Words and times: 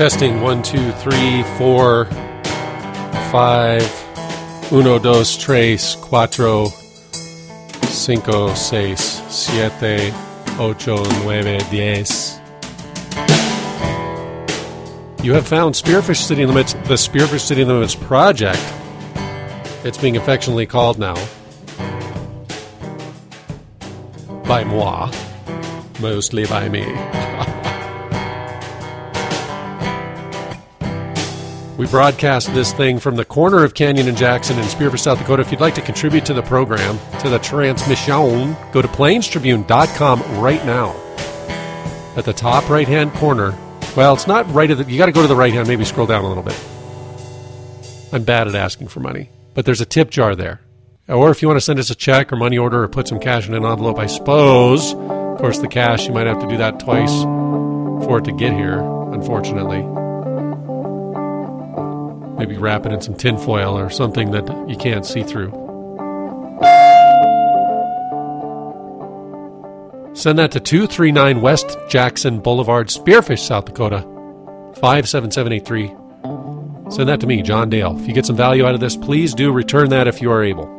Testing 0.00 0.40
one, 0.40 0.62
two, 0.62 0.92
three, 0.92 1.42
four, 1.58 2.06
five, 3.30 3.82
uno, 4.72 4.98
dos, 4.98 5.36
tres, 5.36 5.94
cuatro, 5.96 6.70
cinco, 7.84 8.54
seis, 8.54 8.98
siete, 9.28 10.10
ocho, 10.58 11.04
nueve, 11.22 11.62
diez. 11.70 12.40
You 15.22 15.34
have 15.34 15.46
found 15.46 15.74
Spearfish 15.74 16.22
City 16.22 16.46
Limits, 16.46 16.72
the 16.72 16.94
Spearfish 16.94 17.40
City 17.40 17.66
Limits 17.66 17.94
project. 17.94 18.64
It's 19.84 19.98
being 19.98 20.16
affectionately 20.16 20.64
called 20.64 20.98
now 20.98 21.16
by 24.46 24.64
moi, 24.64 25.12
mostly 26.00 26.46
by 26.46 26.70
me. 26.70 26.86
We 31.80 31.86
broadcast 31.86 32.52
this 32.52 32.74
thing 32.74 32.98
from 32.98 33.16
the 33.16 33.24
corner 33.24 33.64
of 33.64 33.72
Canyon 33.72 34.06
and 34.06 34.14
Jackson 34.14 34.58
in 34.58 34.66
Spearfish, 34.66 34.98
South 34.98 35.18
Dakota. 35.18 35.40
If 35.40 35.50
you'd 35.50 35.62
like 35.62 35.74
to 35.76 35.80
contribute 35.80 36.26
to 36.26 36.34
the 36.34 36.42
program, 36.42 36.98
to 37.20 37.30
the 37.30 37.38
transmission, 37.38 38.54
go 38.70 38.82
to 38.82 38.88
plainstribune.com 38.88 40.20
right 40.38 40.62
now. 40.66 40.90
At 42.18 42.26
the 42.26 42.34
top 42.34 42.68
right 42.68 42.86
hand 42.86 43.14
corner. 43.14 43.58
Well, 43.96 44.12
it's 44.12 44.26
not 44.26 44.46
right 44.52 44.70
at 44.70 44.76
the. 44.76 44.84
You 44.92 44.98
got 44.98 45.06
to 45.06 45.12
go 45.12 45.22
to 45.22 45.26
the 45.26 45.34
right 45.34 45.54
hand, 45.54 45.68
maybe 45.68 45.86
scroll 45.86 46.06
down 46.06 46.22
a 46.22 46.28
little 46.28 46.42
bit. 46.42 46.62
I'm 48.12 48.24
bad 48.24 48.46
at 48.46 48.54
asking 48.54 48.88
for 48.88 49.00
money, 49.00 49.30
but 49.54 49.64
there's 49.64 49.80
a 49.80 49.86
tip 49.86 50.10
jar 50.10 50.36
there. 50.36 50.60
Or 51.08 51.30
if 51.30 51.40
you 51.40 51.48
want 51.48 51.56
to 51.56 51.64
send 51.64 51.78
us 51.78 51.88
a 51.88 51.94
check 51.94 52.30
or 52.30 52.36
money 52.36 52.58
order 52.58 52.82
or 52.82 52.88
put 52.88 53.08
some 53.08 53.20
cash 53.20 53.48
in 53.48 53.54
an 53.54 53.64
envelope, 53.64 53.98
I 53.98 54.04
suppose. 54.04 54.92
Of 54.92 55.38
course, 55.38 55.60
the 55.60 55.68
cash, 55.68 56.06
you 56.06 56.12
might 56.12 56.26
have 56.26 56.40
to 56.40 56.46
do 56.46 56.58
that 56.58 56.78
twice 56.78 57.22
for 58.04 58.18
it 58.18 58.24
to 58.26 58.32
get 58.32 58.52
here, 58.52 58.80
unfortunately 59.14 59.99
maybe 62.40 62.56
wrap 62.56 62.86
it 62.86 62.92
in 62.92 63.02
some 63.02 63.14
tinfoil 63.14 63.76
or 63.76 63.90
something 63.90 64.30
that 64.30 64.48
you 64.66 64.76
can't 64.76 65.04
see 65.04 65.22
through. 65.22 65.50
Send 70.14 70.38
that 70.38 70.50
to 70.52 70.60
239 70.60 71.42
West 71.42 71.76
Jackson 71.88 72.40
Boulevard, 72.40 72.88
Spearfish, 72.88 73.40
South 73.40 73.66
Dakota, 73.66 74.00
57783. 74.80 76.90
Send 76.90 77.10
that 77.10 77.20
to 77.20 77.26
me, 77.26 77.42
John 77.42 77.68
Dale. 77.68 77.94
If 78.00 78.08
you 78.08 78.14
get 78.14 78.24
some 78.24 78.36
value 78.36 78.64
out 78.64 78.74
of 78.74 78.80
this, 78.80 78.96
please 78.96 79.34
do 79.34 79.52
return 79.52 79.90
that 79.90 80.08
if 80.08 80.22
you 80.22 80.32
are 80.32 80.42
able. 80.42 80.78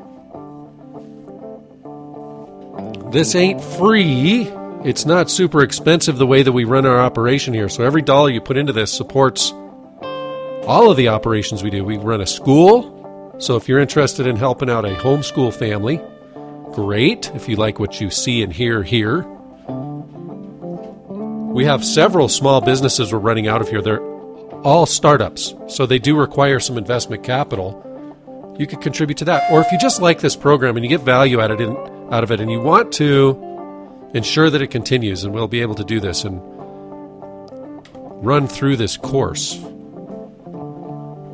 This 3.11 3.35
ain't 3.35 3.61
free. 3.61 4.47
It's 4.83 5.05
not 5.05 5.29
super 5.29 5.61
expensive 5.61 6.17
the 6.17 6.25
way 6.25 6.41
that 6.41 6.51
we 6.51 6.63
run 6.63 6.87
our 6.87 6.99
operation 6.99 7.53
here. 7.53 7.69
So 7.69 7.83
every 7.83 8.01
dollar 8.01 8.31
you 8.31 8.41
put 8.41 8.57
into 8.57 8.73
this 8.73 8.91
supports 8.91 9.53
all 10.67 10.91
of 10.91 10.97
the 10.97 11.07
operations 11.07 11.63
we 11.63 11.69
do. 11.69 11.83
We 11.83 11.97
run 11.97 12.21
a 12.21 12.27
school, 12.27 13.35
so 13.39 13.55
if 13.55 13.67
you're 13.67 13.79
interested 13.79 14.27
in 14.27 14.35
helping 14.35 14.69
out 14.69 14.85
a 14.85 14.95
homeschool 14.95 15.53
family, 15.53 15.99
great. 16.73 17.31
If 17.33 17.49
you 17.49 17.55
like 17.55 17.79
what 17.79 17.99
you 17.99 18.09
see 18.09 18.43
and 18.43 18.53
hear 18.53 18.83
here, 18.83 19.23
we 21.51 21.65
have 21.65 21.83
several 21.83 22.29
small 22.29 22.61
businesses 22.61 23.11
we're 23.11 23.19
running 23.19 23.47
out 23.47 23.61
of 23.61 23.69
here. 23.69 23.81
They're 23.81 24.01
all 24.61 24.85
startups, 24.85 25.55
so 25.67 25.85
they 25.85 25.99
do 25.99 26.15
require 26.15 26.59
some 26.59 26.77
investment 26.77 27.23
capital. 27.23 27.87
You 28.57 28.67
could 28.67 28.81
contribute 28.81 29.17
to 29.17 29.25
that, 29.25 29.51
or 29.51 29.61
if 29.61 29.71
you 29.71 29.79
just 29.79 30.01
like 30.01 30.19
this 30.19 30.35
program 30.35 30.77
and 30.77 30.85
you 30.85 30.89
get 30.89 31.01
value 31.01 31.41
out 31.41 31.51
of 31.51 31.59
it, 31.59 31.69
out 32.11 32.23
of 32.23 32.31
it, 32.31 32.39
and 32.39 32.51
you 32.51 32.61
want 32.61 32.93
to 32.93 34.09
ensure 34.13 34.49
that 34.49 34.61
it 34.61 34.67
continues, 34.67 35.23
and 35.23 35.33
we'll 35.33 35.47
be 35.47 35.61
able 35.61 35.75
to 35.75 35.83
do 35.83 35.99
this 35.99 36.23
and 36.23 36.39
run 38.23 38.47
through 38.47 38.75
this 38.75 38.97
course 38.97 39.59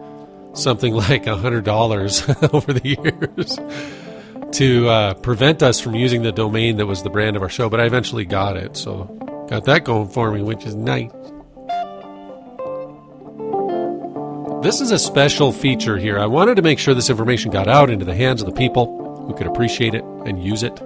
something 0.53 0.93
like 1.09 1.23
$100 1.23 2.53
over 2.53 2.73
the 2.73 2.87
years 2.87 3.57
to 4.57 4.87
uh, 4.87 5.13
prevent 5.15 5.63
us 5.63 5.79
from 5.79 5.95
using 5.95 6.21
the 6.21 6.31
domain 6.31 6.77
that 6.77 6.85
was 6.85 7.01
the 7.01 7.09
brand 7.09 7.35
of 7.35 7.41
our 7.41 7.49
show. 7.49 7.69
But 7.69 7.81
I 7.81 7.85
eventually 7.85 8.23
got 8.23 8.55
it, 8.55 8.77
so 8.77 9.05
got 9.49 9.65
that 9.65 9.83
going 9.83 10.09
for 10.09 10.31
me, 10.31 10.43
which 10.43 10.65
is 10.65 10.75
nice. 10.75 11.11
This 14.61 14.79
is 14.79 14.91
a 14.91 14.99
special 14.99 15.51
feature 15.51 15.97
here. 15.97 16.19
I 16.19 16.27
wanted 16.27 16.55
to 16.55 16.61
make 16.61 16.77
sure 16.77 16.93
this 16.93 17.09
information 17.09 17.49
got 17.49 17.67
out 17.67 17.89
into 17.89 18.05
the 18.05 18.15
hands 18.15 18.41
of 18.43 18.45
the 18.45 18.53
people 18.53 19.25
who 19.25 19.33
could 19.33 19.47
appreciate 19.47 19.95
it 19.95 20.03
and 20.03 20.43
use 20.43 20.61
it. 20.61 20.79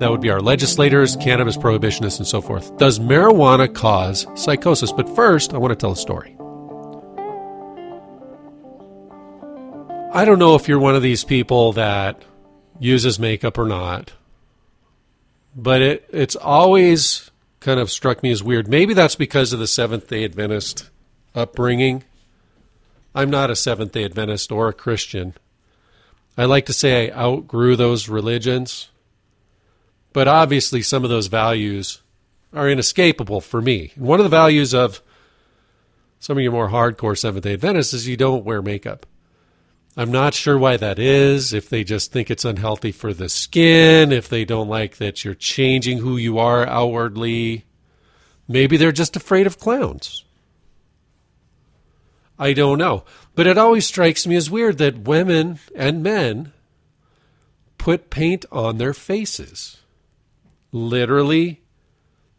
That 0.00 0.10
would 0.10 0.22
be 0.22 0.30
our 0.30 0.40
legislators, 0.40 1.14
cannabis 1.16 1.58
prohibitionists, 1.58 2.16
and 2.16 2.26
so 2.26 2.40
forth. 2.40 2.74
Does 2.78 2.98
marijuana 2.98 3.72
cause 3.74 4.26
psychosis? 4.34 4.92
But 4.92 5.14
first, 5.14 5.52
I 5.52 5.58
want 5.58 5.72
to 5.72 5.76
tell 5.76 5.92
a 5.92 5.96
story. 5.96 6.34
I 10.12 10.24
don't 10.24 10.38
know 10.38 10.54
if 10.54 10.68
you're 10.68 10.78
one 10.78 10.94
of 10.94 11.02
these 11.02 11.22
people 11.22 11.74
that 11.74 12.24
uses 12.78 13.18
makeup 13.18 13.58
or 13.58 13.66
not, 13.66 14.14
but 15.54 15.82
it, 15.82 16.08
it's 16.10 16.34
always 16.34 17.30
kind 17.60 17.78
of 17.78 17.90
struck 17.90 18.22
me 18.22 18.30
as 18.30 18.42
weird. 18.42 18.68
Maybe 18.68 18.94
that's 18.94 19.16
because 19.16 19.52
of 19.52 19.58
the 19.58 19.66
Seventh 19.66 20.08
day 20.08 20.24
Adventist 20.24 20.88
upbringing. 21.34 22.04
I'm 23.14 23.28
not 23.28 23.50
a 23.50 23.56
Seventh 23.56 23.92
day 23.92 24.04
Adventist 24.04 24.50
or 24.50 24.68
a 24.68 24.72
Christian. 24.72 25.34
I 26.38 26.46
like 26.46 26.64
to 26.66 26.72
say 26.72 27.10
I 27.10 27.14
outgrew 27.14 27.76
those 27.76 28.08
religions. 28.08 28.88
But 30.12 30.28
obviously, 30.28 30.82
some 30.82 31.04
of 31.04 31.10
those 31.10 31.28
values 31.28 32.02
are 32.52 32.68
inescapable 32.68 33.40
for 33.40 33.62
me. 33.62 33.92
And 33.94 34.06
one 34.06 34.20
of 34.20 34.24
the 34.24 34.30
values 34.30 34.74
of 34.74 35.02
some 36.18 36.36
of 36.36 36.42
your 36.42 36.52
more 36.52 36.68
hardcore 36.68 37.16
Seventh 37.16 37.44
day 37.44 37.54
Adventists 37.54 37.94
is 37.94 38.08
you 38.08 38.16
don't 38.16 38.44
wear 38.44 38.60
makeup. 38.60 39.06
I'm 39.96 40.12
not 40.12 40.34
sure 40.34 40.56
why 40.56 40.76
that 40.76 40.98
is, 40.98 41.52
if 41.52 41.68
they 41.68 41.82
just 41.82 42.12
think 42.12 42.30
it's 42.30 42.44
unhealthy 42.44 42.92
for 42.92 43.12
the 43.12 43.28
skin, 43.28 44.12
if 44.12 44.28
they 44.28 44.44
don't 44.44 44.68
like 44.68 44.96
that 44.98 45.24
you're 45.24 45.34
changing 45.34 45.98
who 45.98 46.16
you 46.16 46.38
are 46.38 46.66
outwardly. 46.66 47.64
Maybe 48.46 48.76
they're 48.76 48.92
just 48.92 49.16
afraid 49.16 49.46
of 49.46 49.58
clowns. 49.58 50.24
I 52.38 52.52
don't 52.52 52.78
know. 52.78 53.04
But 53.34 53.46
it 53.46 53.58
always 53.58 53.86
strikes 53.86 54.26
me 54.26 54.36
as 54.36 54.50
weird 54.50 54.78
that 54.78 55.00
women 55.00 55.58
and 55.74 56.02
men 56.02 56.52
put 57.78 58.10
paint 58.10 58.44
on 58.52 58.78
their 58.78 58.94
faces 58.94 59.79
literally 60.72 61.60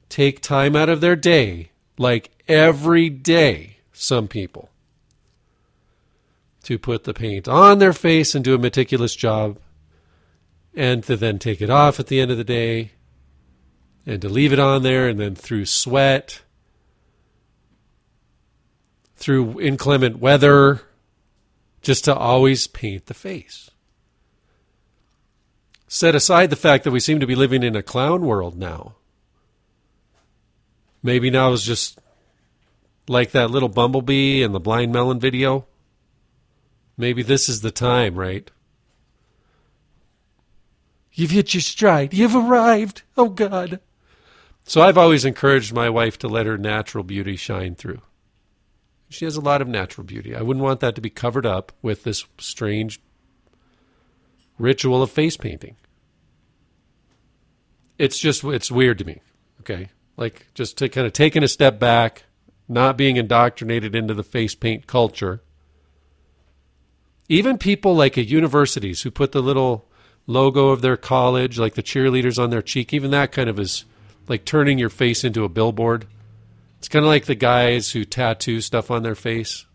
take 0.10 0.42
time 0.42 0.76
out 0.76 0.90
of 0.90 1.02
their 1.02 1.16
day, 1.16 1.72
like 1.98 2.32
every 2.48 3.10
day, 3.10 3.78
some 3.94 4.28
people, 4.28 4.70
to 6.64 6.78
put 6.78 7.06
the 7.06 7.14
paint 7.14 7.48
on 7.48 7.80
their 7.80 7.94
face 7.94 8.36
and 8.36 8.44
do 8.44 8.54
a 8.54 8.60
meticulous 8.60 9.16
job, 9.16 9.58
and 10.76 11.04
to 11.04 11.18
then 11.18 11.40
take 11.40 11.62
it 11.62 11.70
off 11.70 12.00
at 12.00 12.08
the 12.08 12.20
end 12.20 12.32
of 12.32 12.38
the 12.38 12.44
day, 12.44 12.92
and 14.06 14.22
to 14.22 14.30
leave 14.30 14.54
it 14.54 14.60
on 14.60 14.84
there, 14.84 15.08
and 15.08 15.20
then 15.20 15.36
through 15.36 15.66
sweat, 15.66 16.42
through 19.16 19.60
inclement 19.62 20.20
weather, 20.20 20.82
just 21.82 22.06
to 22.06 22.16
always 22.16 22.68
paint 22.68 23.06
the 23.06 23.14
face 23.14 23.72
set 25.94 26.16
aside 26.16 26.50
the 26.50 26.56
fact 26.56 26.86
that 26.86 26.92
we 26.92 27.02
seem 27.02 27.20
to 27.20 27.28
be 27.28 27.36
living 27.36 27.64
in 27.64 27.76
a 27.76 27.84
clown 27.84 28.22
world 28.22 28.58
now. 28.58 28.96
Maybe 31.04 31.30
now 31.30 31.52
is 31.52 31.64
just 31.64 32.00
like 33.10 33.32
that 33.32 33.52
little 33.52 33.68
bumblebee 33.68 34.42
in 34.42 34.54
the 34.54 34.60
blind 34.62 34.94
melon 34.94 35.20
video. 35.20 35.68
Maybe 36.96 37.24
this 37.24 37.50
is 37.50 37.60
the 37.60 37.72
time, 37.72 38.16
right? 38.16 38.50
You've 41.12 41.32
hit 41.32 41.54
your 41.54 41.60
stride. 41.60 42.14
You've 42.14 42.38
arrived. 42.38 43.02
Oh, 43.18 43.28
God. 43.28 43.82
So 44.64 44.82
I've 44.82 44.98
always 44.98 45.26
encouraged 45.26 45.74
my 45.74 45.90
wife 45.90 46.18
to 46.20 46.30
let 46.30 46.46
her 46.46 46.58
natural 46.58 47.04
beauty 47.04 47.36
shine 47.36 47.76
through. 47.76 48.02
She 49.10 49.26
has 49.26 49.36
a 49.36 49.42
lot 49.42 49.62
of 49.62 49.68
natural 49.68 50.06
beauty. 50.06 50.38
I 50.38 50.42
wouldn't 50.42 50.64
want 50.64 50.80
that 50.80 50.96
to 50.96 51.02
be 51.02 51.10
covered 51.10 51.46
up 51.46 51.74
with 51.82 52.06
this 52.06 52.24
strange 52.38 53.02
ritual 54.58 55.04
of 55.04 55.12
face 55.12 55.36
painting. 55.36 55.76
It's 58.02 58.18
just 58.18 58.44
it's 58.44 58.72
weird 58.72 58.98
to 58.98 59.06
me. 59.06 59.22
Okay. 59.60 59.90
Like 60.18 60.48
just 60.56 60.80
to 60.80 60.90
kind 60.90 61.06
of 61.06 61.14
taking 61.14 61.44
a 61.44 61.48
step 61.48 61.78
back, 61.80 62.24
not 62.68 62.98
being 62.98 63.18
indoctrinated 63.18 63.94
into 63.94 64.16
the 64.16 64.24
face 64.24 64.56
paint 64.56 64.88
culture. 64.88 65.44
Even 67.30 67.60
people 67.60 67.96
like 67.96 68.18
at 68.18 68.26
universities 68.26 69.04
who 69.04 69.12
put 69.12 69.34
the 69.34 69.44
little 69.44 69.88
logo 70.26 70.70
of 70.70 70.82
their 70.82 70.98
college, 70.98 71.60
like 71.60 71.76
the 71.76 71.84
cheerleaders 71.84 72.42
on 72.42 72.50
their 72.50 72.64
cheek, 72.64 72.92
even 72.92 73.12
that 73.12 73.32
kind 73.32 73.48
of 73.48 73.60
is 73.60 73.86
like 74.28 74.46
turning 74.46 74.80
your 74.80 74.90
face 74.90 75.24
into 75.24 75.44
a 75.44 75.50
billboard. 75.50 76.08
It's 76.80 76.88
kind 76.88 77.06
of 77.06 77.10
like 77.10 77.26
the 77.26 77.36
guys 77.36 77.92
who 77.92 78.04
tattoo 78.04 78.62
stuff 78.62 78.90
on 78.90 79.04
their 79.04 79.14
face. 79.14 79.68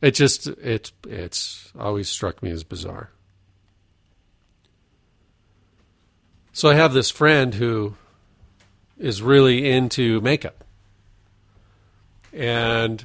It 0.00 0.12
just 0.12 0.46
it 0.46 0.92
it's 1.08 1.72
always 1.76 2.08
struck 2.08 2.40
me 2.40 2.52
as 2.52 2.62
bizarre. 2.62 3.10
So 6.54 6.70
I 6.70 6.74
have 6.74 6.94
this 6.94 7.10
friend 7.10 7.52
who 7.52 7.96
is 8.98 9.20
really 9.20 9.70
into 9.70 10.22
makeup. 10.22 10.64
And 12.32 13.04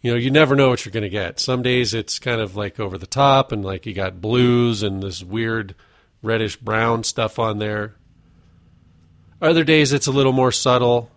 you 0.00 0.10
know, 0.10 0.18
you 0.18 0.32
never 0.32 0.56
know 0.56 0.70
what 0.70 0.84
you're 0.84 0.92
going 0.92 1.04
to 1.04 1.08
get. 1.08 1.38
Some 1.38 1.62
days 1.62 1.94
it's 1.94 2.18
kind 2.18 2.40
of 2.40 2.56
like 2.56 2.80
over 2.80 2.98
the 2.98 3.06
top 3.06 3.52
and 3.52 3.64
like 3.64 3.86
you 3.86 3.94
got 3.94 4.20
blues 4.20 4.82
and 4.82 5.00
this 5.00 5.22
weird 5.22 5.76
reddish 6.22 6.56
brown 6.56 7.04
stuff 7.04 7.38
on 7.38 7.58
there. 7.58 7.94
Other 9.40 9.62
days 9.62 9.92
it's 9.92 10.08
a 10.08 10.12
little 10.12 10.32
more 10.32 10.50
subtle 10.50 11.12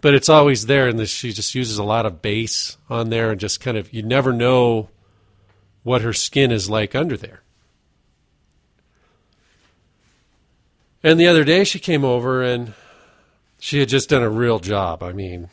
but 0.00 0.14
it's 0.14 0.28
always 0.28 0.66
there, 0.66 0.88
and 0.88 0.98
this, 0.98 1.10
she 1.10 1.32
just 1.32 1.54
uses 1.54 1.78
a 1.78 1.84
lot 1.84 2.06
of 2.06 2.22
base 2.22 2.76
on 2.88 3.10
there, 3.10 3.30
and 3.30 3.40
just 3.40 3.60
kind 3.60 3.76
of 3.76 3.92
you 3.92 4.02
never 4.02 4.32
know 4.32 4.90
what 5.82 6.02
her 6.02 6.12
skin 6.12 6.52
is 6.52 6.70
like 6.70 6.94
under 6.94 7.16
there. 7.16 7.42
And 11.02 11.18
the 11.18 11.28
other 11.28 11.44
day 11.44 11.64
she 11.64 11.78
came 11.78 12.04
over 12.04 12.42
and 12.42 12.74
she 13.60 13.80
had 13.80 13.88
just 13.88 14.08
done 14.08 14.22
a 14.22 14.28
real 14.28 14.58
job. 14.58 15.02
I 15.02 15.12
mean, 15.12 15.48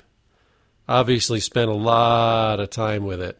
obviously 0.87 1.39
spent 1.39 1.69
a 1.69 1.75
lot 1.75 2.59
of 2.59 2.69
time 2.69 3.05
with 3.05 3.21
it. 3.21 3.37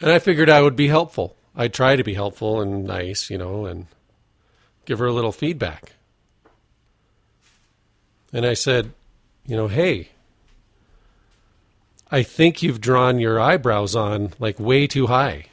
And 0.00 0.10
I 0.10 0.18
figured 0.18 0.48
I 0.48 0.62
would 0.62 0.76
be 0.76 0.88
helpful. 0.88 1.36
I'd 1.54 1.74
try 1.74 1.96
to 1.96 2.04
be 2.04 2.14
helpful 2.14 2.60
and 2.60 2.84
nice, 2.84 3.28
you 3.28 3.36
know, 3.36 3.66
and 3.66 3.86
give 4.86 4.98
her 4.98 5.06
a 5.06 5.12
little 5.12 5.32
feedback. 5.32 5.92
And 8.32 8.46
I 8.46 8.54
said, 8.54 8.92
you 9.46 9.56
know, 9.56 9.68
hey, 9.68 10.10
I 12.10 12.22
think 12.22 12.62
you've 12.62 12.80
drawn 12.80 13.18
your 13.18 13.38
eyebrows 13.40 13.94
on 13.94 14.32
like 14.38 14.58
way 14.58 14.86
too 14.86 15.08
high. 15.08 15.46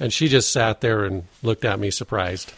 And 0.00 0.12
she 0.12 0.28
just 0.28 0.52
sat 0.52 0.80
there 0.80 1.04
and 1.04 1.24
looked 1.42 1.64
at 1.64 1.80
me 1.80 1.90
surprised. 1.90 2.52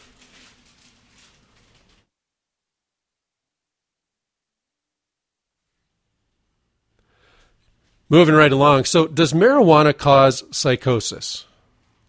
Moving 8.10 8.34
right 8.34 8.50
along. 8.50 8.84
So, 8.86 9.06
does 9.06 9.32
marijuana 9.32 9.96
cause 9.96 10.42
psychosis? 10.50 11.46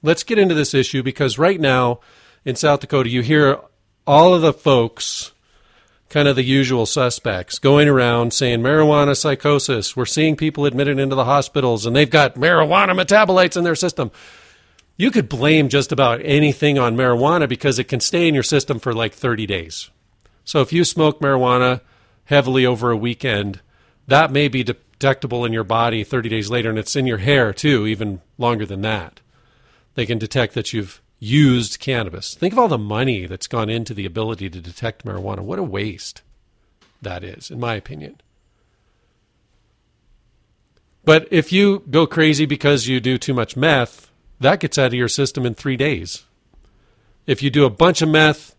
Let's 0.02 0.24
get 0.24 0.40
into 0.40 0.56
this 0.56 0.74
issue 0.74 1.04
because 1.04 1.38
right 1.38 1.60
now 1.60 2.00
in 2.44 2.56
South 2.56 2.80
Dakota, 2.80 3.08
you 3.08 3.22
hear 3.22 3.60
all 4.08 4.34
of 4.34 4.42
the 4.42 4.52
folks 4.52 5.32
kind 6.10 6.28
of 6.28 6.36
the 6.36 6.44
usual 6.44 6.88
suspects 6.88 7.60
going 7.60 7.88
around 7.88 8.34
saying 8.34 8.62
marijuana 8.62 9.16
psychosis. 9.16 9.96
We're 9.96 10.08
seeing 10.08 10.36
people 10.36 10.66
admitted 10.66 10.98
into 10.98 11.16
the 11.16 11.26
hospitals 11.26 11.86
and 11.86 11.96
they've 11.96 12.10
got 12.10 12.34
marijuana 12.34 13.00
metabolites 13.00 13.56
in 13.56 13.64
their 13.64 13.76
system. 13.76 14.12
You 14.98 15.12
could 15.12 15.30
blame 15.30 15.70
just 15.70 15.92
about 15.92 16.20
anything 16.24 16.80
on 16.80 16.98
marijuana 16.98 17.48
because 17.48 17.80
it 17.80 17.86
can 17.86 18.00
stay 18.00 18.28
in 18.28 18.34
your 18.34 18.44
system 18.44 18.80
for 18.80 18.92
like 18.92 19.14
30 19.14 19.46
days. 19.46 19.90
So 20.44 20.62
if 20.62 20.74
you 20.74 20.84
smoke 20.84 21.22
marijuana 21.22 21.82
heavily 22.26 22.66
over 22.66 22.92
a 22.92 22.98
weekend, 22.98 23.62
that 24.08 24.32
may 24.32 24.48
be 24.48 24.64
detectable 25.02 25.44
in 25.46 25.52
your 25.52 25.64
body 25.64 26.04
30 26.04 26.30
days 26.30 26.52
later 26.52 26.70
and 26.70 26.78
it's 26.78 26.96
in 26.96 27.08
your 27.08 27.18
hair 27.18 27.52
too, 27.52 27.88
even 27.88 28.22
longer 28.38 28.68
than 28.68 28.82
that. 28.82 29.20
They 29.96 30.06
can 30.06 30.20
detect 30.20 30.54
that 30.54 30.74
you've 30.74 31.02
used 31.20 31.80
cannabis. 31.80 32.36
Think 32.36 32.54
of 32.54 32.60
all 32.60 32.68
the 32.68 32.78
money 32.78 33.26
that's 33.26 33.48
gone 33.48 33.68
into 33.68 33.96
the 33.96 34.06
ability 34.06 34.50
to 34.52 34.62
detect 34.62 35.04
marijuana. 35.04 35.40
What 35.40 35.58
a 35.58 35.64
waste 35.64 36.22
that 37.02 37.24
is, 37.24 37.50
in 37.50 37.60
my 37.60 37.74
opinion. 37.74 38.22
But 41.04 41.28
if 41.32 41.52
you 41.52 41.84
go 41.90 42.06
crazy 42.06 42.46
because 42.46 42.88
you 42.88 43.00
do 43.00 43.18
too 43.18 43.34
much 43.34 43.58
meth, 43.58 44.12
that 44.40 44.60
gets 44.60 44.78
out 44.78 44.88
of 44.88 44.94
your 44.94 45.08
system 45.08 45.48
in 45.48 45.56
three 45.56 45.78
days. 45.78 46.26
If 47.26 47.42
you 47.42 47.50
do 47.50 47.66
a 47.66 47.72
bunch 47.72 48.04
of 48.04 48.10
meth, 48.10 48.56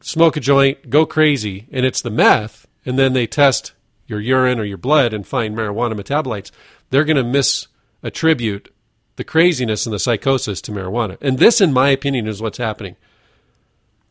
smoke 0.00 0.38
a 0.38 0.40
joint, 0.40 0.88
go 0.88 1.04
crazy, 1.04 1.68
and 1.70 1.84
it's 1.84 2.00
the 2.00 2.10
meth, 2.10 2.66
and 2.86 2.98
then 2.98 3.12
they 3.12 3.26
test 3.26 3.72
your 4.06 4.20
urine 4.20 4.58
or 4.58 4.64
your 4.64 4.78
blood 4.78 5.12
and 5.12 5.26
find 5.26 5.56
marijuana 5.56 5.94
metabolites, 5.94 6.50
they're 6.90 7.04
going 7.04 7.16
to 7.16 7.68
misattribute 8.02 8.68
the 9.16 9.24
craziness 9.24 9.86
and 9.86 9.92
the 9.92 9.98
psychosis 9.98 10.60
to 10.62 10.72
marijuana. 10.72 11.16
And 11.20 11.38
this, 11.38 11.60
in 11.60 11.72
my 11.72 11.90
opinion, 11.90 12.26
is 12.26 12.40
what's 12.40 12.58
happening. 12.58 12.96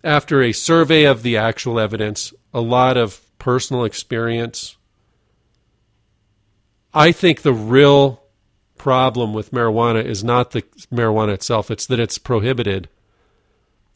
After 0.03 0.41
a 0.41 0.51
survey 0.51 1.03
of 1.03 1.23
the 1.23 1.37
actual 1.37 1.79
evidence, 1.79 2.33
a 2.53 2.61
lot 2.61 2.97
of 2.97 3.21
personal 3.37 3.83
experience, 3.83 4.77
I 6.93 7.11
think 7.11 7.41
the 7.41 7.53
real 7.53 8.21
problem 8.77 9.33
with 9.33 9.51
marijuana 9.51 10.03
is 10.03 10.23
not 10.23 10.51
the 10.51 10.63
marijuana 10.91 11.33
itself, 11.33 11.69
it's 11.69 11.85
that 11.85 11.99
it's 11.99 12.17
prohibited. 12.17 12.89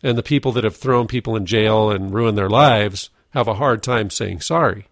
And 0.03 0.17
the 0.17 0.23
people 0.23 0.51
that 0.51 0.63
have 0.63 0.75
thrown 0.75 1.07
people 1.07 1.35
in 1.35 1.47
jail 1.47 1.89
and 1.89 2.13
ruined 2.13 2.37
their 2.37 2.49
lives 2.49 3.09
have 3.31 3.47
a 3.47 3.55
hard 3.55 3.81
time 3.81 4.09
saying 4.09 4.41
sorry. 4.41 4.87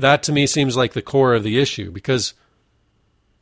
That 0.00 0.22
to 0.24 0.32
me 0.32 0.46
seems 0.46 0.76
like 0.76 0.92
the 0.92 1.02
core 1.02 1.34
of 1.34 1.42
the 1.42 1.58
issue 1.58 1.90
because 1.90 2.34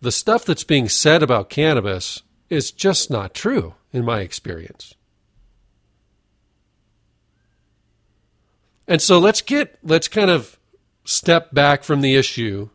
the 0.01 0.13
stuff 0.13 0.45
that's 0.45 0.65
being 0.65 0.89
said 0.89 1.23
about 1.23 1.51
cannabis 1.51 2.23
is 2.49 2.71
just 2.71 3.11
not 3.11 3.35
true 3.35 3.75
in 3.93 4.05
my 4.05 4.21
experience. 4.21 4.95
And 8.87 9.03
so 9.03 9.19
let's 9.19 9.43
get 9.43 9.79
let's 9.83 10.09
kind 10.09 10.31
of 10.31 10.59
step 11.05 11.53
back 11.53 11.85
from 11.85 12.01
the 12.01 12.15
issue 12.15 12.71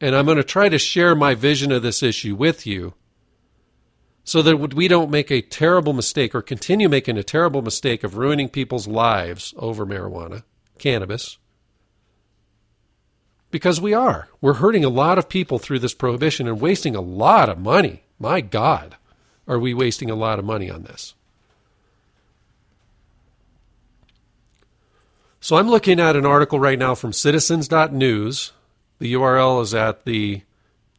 and 0.00 0.14
I'm 0.14 0.26
going 0.26 0.36
to 0.36 0.44
try 0.44 0.68
to 0.68 0.78
share 0.78 1.14
my 1.14 1.34
vision 1.34 1.72
of 1.72 1.82
this 1.82 2.02
issue 2.02 2.34
with 2.34 2.66
you 2.66 2.94
so 4.24 4.42
that 4.42 4.74
we 4.74 4.88
don't 4.88 5.10
make 5.10 5.30
a 5.30 5.40
terrible 5.40 5.92
mistake 5.92 6.34
or 6.34 6.42
continue 6.42 6.88
making 6.88 7.16
a 7.16 7.22
terrible 7.22 7.62
mistake 7.62 8.04
of 8.04 8.16
ruining 8.16 8.48
people's 8.48 8.86
lives 8.86 9.54
over 9.56 9.86
marijuana, 9.86 10.44
cannabis, 10.78 11.38
because 13.50 13.80
we 13.80 13.94
are. 13.94 14.28
We're 14.40 14.54
hurting 14.54 14.84
a 14.84 14.90
lot 14.90 15.18
of 15.18 15.28
people 15.28 15.58
through 15.58 15.78
this 15.78 15.94
prohibition 15.94 16.46
and 16.46 16.60
wasting 16.60 16.94
a 16.94 17.00
lot 17.00 17.48
of 17.48 17.58
money. 17.58 18.02
My 18.18 18.40
God, 18.40 18.96
are 19.46 19.58
we 19.58 19.72
wasting 19.72 20.10
a 20.10 20.14
lot 20.14 20.38
of 20.38 20.44
money 20.44 20.70
on 20.70 20.82
this? 20.82 21.14
So 25.40 25.56
I'm 25.56 25.68
looking 25.68 26.00
at 26.00 26.16
an 26.16 26.26
article 26.26 26.58
right 26.58 26.78
now 26.78 26.94
from 26.94 27.12
citizens.news. 27.12 28.52
The 28.98 29.14
URL 29.14 29.62
is 29.62 29.72
at 29.72 30.04
the 30.04 30.42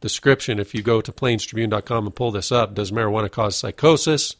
description. 0.00 0.58
If 0.58 0.74
you 0.74 0.82
go 0.82 1.00
to 1.02 1.12
plainstribune.com 1.12 2.06
and 2.06 2.14
pull 2.14 2.32
this 2.32 2.50
up, 2.50 2.74
does 2.74 2.90
marijuana 2.90 3.30
cause 3.30 3.54
psychosis? 3.54 4.36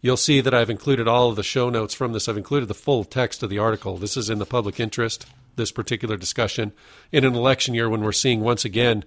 You'll 0.00 0.16
see 0.16 0.40
that 0.40 0.54
I've 0.54 0.70
included 0.70 1.06
all 1.06 1.28
of 1.28 1.36
the 1.36 1.42
show 1.42 1.68
notes 1.68 1.92
from 1.92 2.12
this. 2.12 2.28
I've 2.28 2.36
included 2.36 2.66
the 2.66 2.74
full 2.74 3.04
text 3.04 3.42
of 3.42 3.50
the 3.50 3.58
article. 3.58 3.98
This 3.98 4.16
is 4.16 4.30
in 4.30 4.38
the 4.38 4.46
public 4.46 4.80
interest 4.80 5.26
this 5.58 5.70
particular 5.70 6.16
discussion 6.16 6.72
in 7.12 7.26
an 7.26 7.34
election 7.34 7.74
year 7.74 7.90
when 7.90 8.00
we're 8.00 8.12
seeing 8.12 8.40
once 8.40 8.64
again 8.64 9.04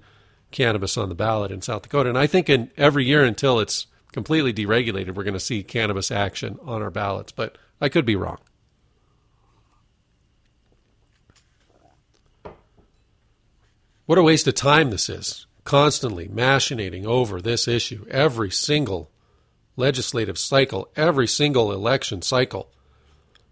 cannabis 0.52 0.98
on 0.98 1.10
the 1.10 1.16
ballot 1.16 1.52
in 1.52 1.62
South 1.62 1.82
Dakota. 1.82 2.10
And 2.10 2.18
I 2.18 2.28
think 2.28 2.48
in 2.48 2.70
every 2.78 3.06
year 3.06 3.24
until 3.24 3.60
it's 3.60 3.88
completely 4.12 4.54
deregulated, 4.54 5.16
we're 5.16 5.24
going 5.24 5.34
to 5.34 5.40
see 5.40 5.64
cannabis 5.64 6.12
action 6.12 6.60
on 6.62 6.84
our 6.84 6.92
ballots. 6.92 7.32
But 7.32 7.58
I 7.80 7.90
could 7.90 8.06
be 8.06 8.16
wrong. 8.16 8.38
What 14.06 14.18
a 14.18 14.24
waste 14.24 14.48
of 14.48 14.56
time 14.56 14.90
this 14.92 15.10
is. 15.10 15.48
Constantly 15.64 16.28
machinating 16.28 17.06
over 17.06 17.42
this 17.42 17.68
issue 17.68 18.06
every 18.10 18.52
single 18.52 19.10
legislative 19.78 20.38
cycle, 20.38 20.90
every 20.96 21.28
single 21.28 21.72
election 21.72 22.22
cycle 22.22 22.72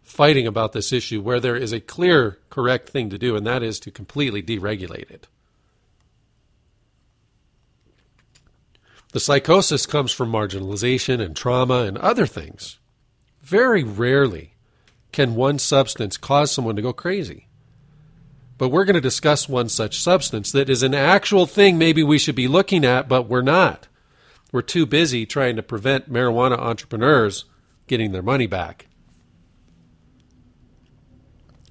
fighting 0.10 0.48
about 0.48 0.74
this 0.74 0.92
issue 0.92 1.22
where 1.22 1.40
there 1.40 1.56
is 1.56 1.72
a 1.72 1.80
clear, 1.80 2.40
correct 2.50 2.90
thing 2.90 3.12
to 3.12 3.18
do, 3.18 3.36
and 3.36 3.46
that 3.46 3.62
is 3.62 3.80
to 3.80 3.92
completely 3.92 4.42
deregulate 4.42 5.10
it. 5.12 5.28
The 9.14 9.20
psychosis 9.20 9.86
comes 9.86 10.12
from 10.12 10.32
marginalization 10.32 11.22
and 11.22 11.36
trauma 11.36 11.84
and 11.84 11.98
other 11.98 12.26
things. 12.26 12.80
Very 13.42 13.84
rarely 13.84 14.56
can 15.12 15.36
one 15.36 15.60
substance 15.60 16.18
cause 16.18 16.52
someone 16.52 16.76
to 16.76 16.82
go 16.82 16.92
crazy. 16.92 17.48
But 18.58 18.70
we're 18.70 18.86
going 18.86 18.96
to 18.96 19.02
discuss 19.02 19.48
one 19.48 19.70
such 19.70 20.02
substance 20.02 20.52
that 20.52 20.70
is 20.70 20.84
an 20.84 20.94
actual 20.94 21.46
thing 21.46 21.78
maybe 21.78 22.04
we 22.04 22.18
should 22.18 22.36
be 22.36 22.48
looking 22.48 22.84
at, 22.84 23.08
but 23.08 23.30
we're 23.30 23.42
not. 23.42 23.88
We're 24.52 24.64
too 24.64 24.86
busy 24.86 25.26
trying 25.26 25.56
to 25.56 25.64
prevent 25.64 26.12
marijuana 26.12 26.58
entrepreneurs 26.58 27.46
getting 27.88 28.12
their 28.12 28.24
money 28.24 28.48
back. 28.48 28.89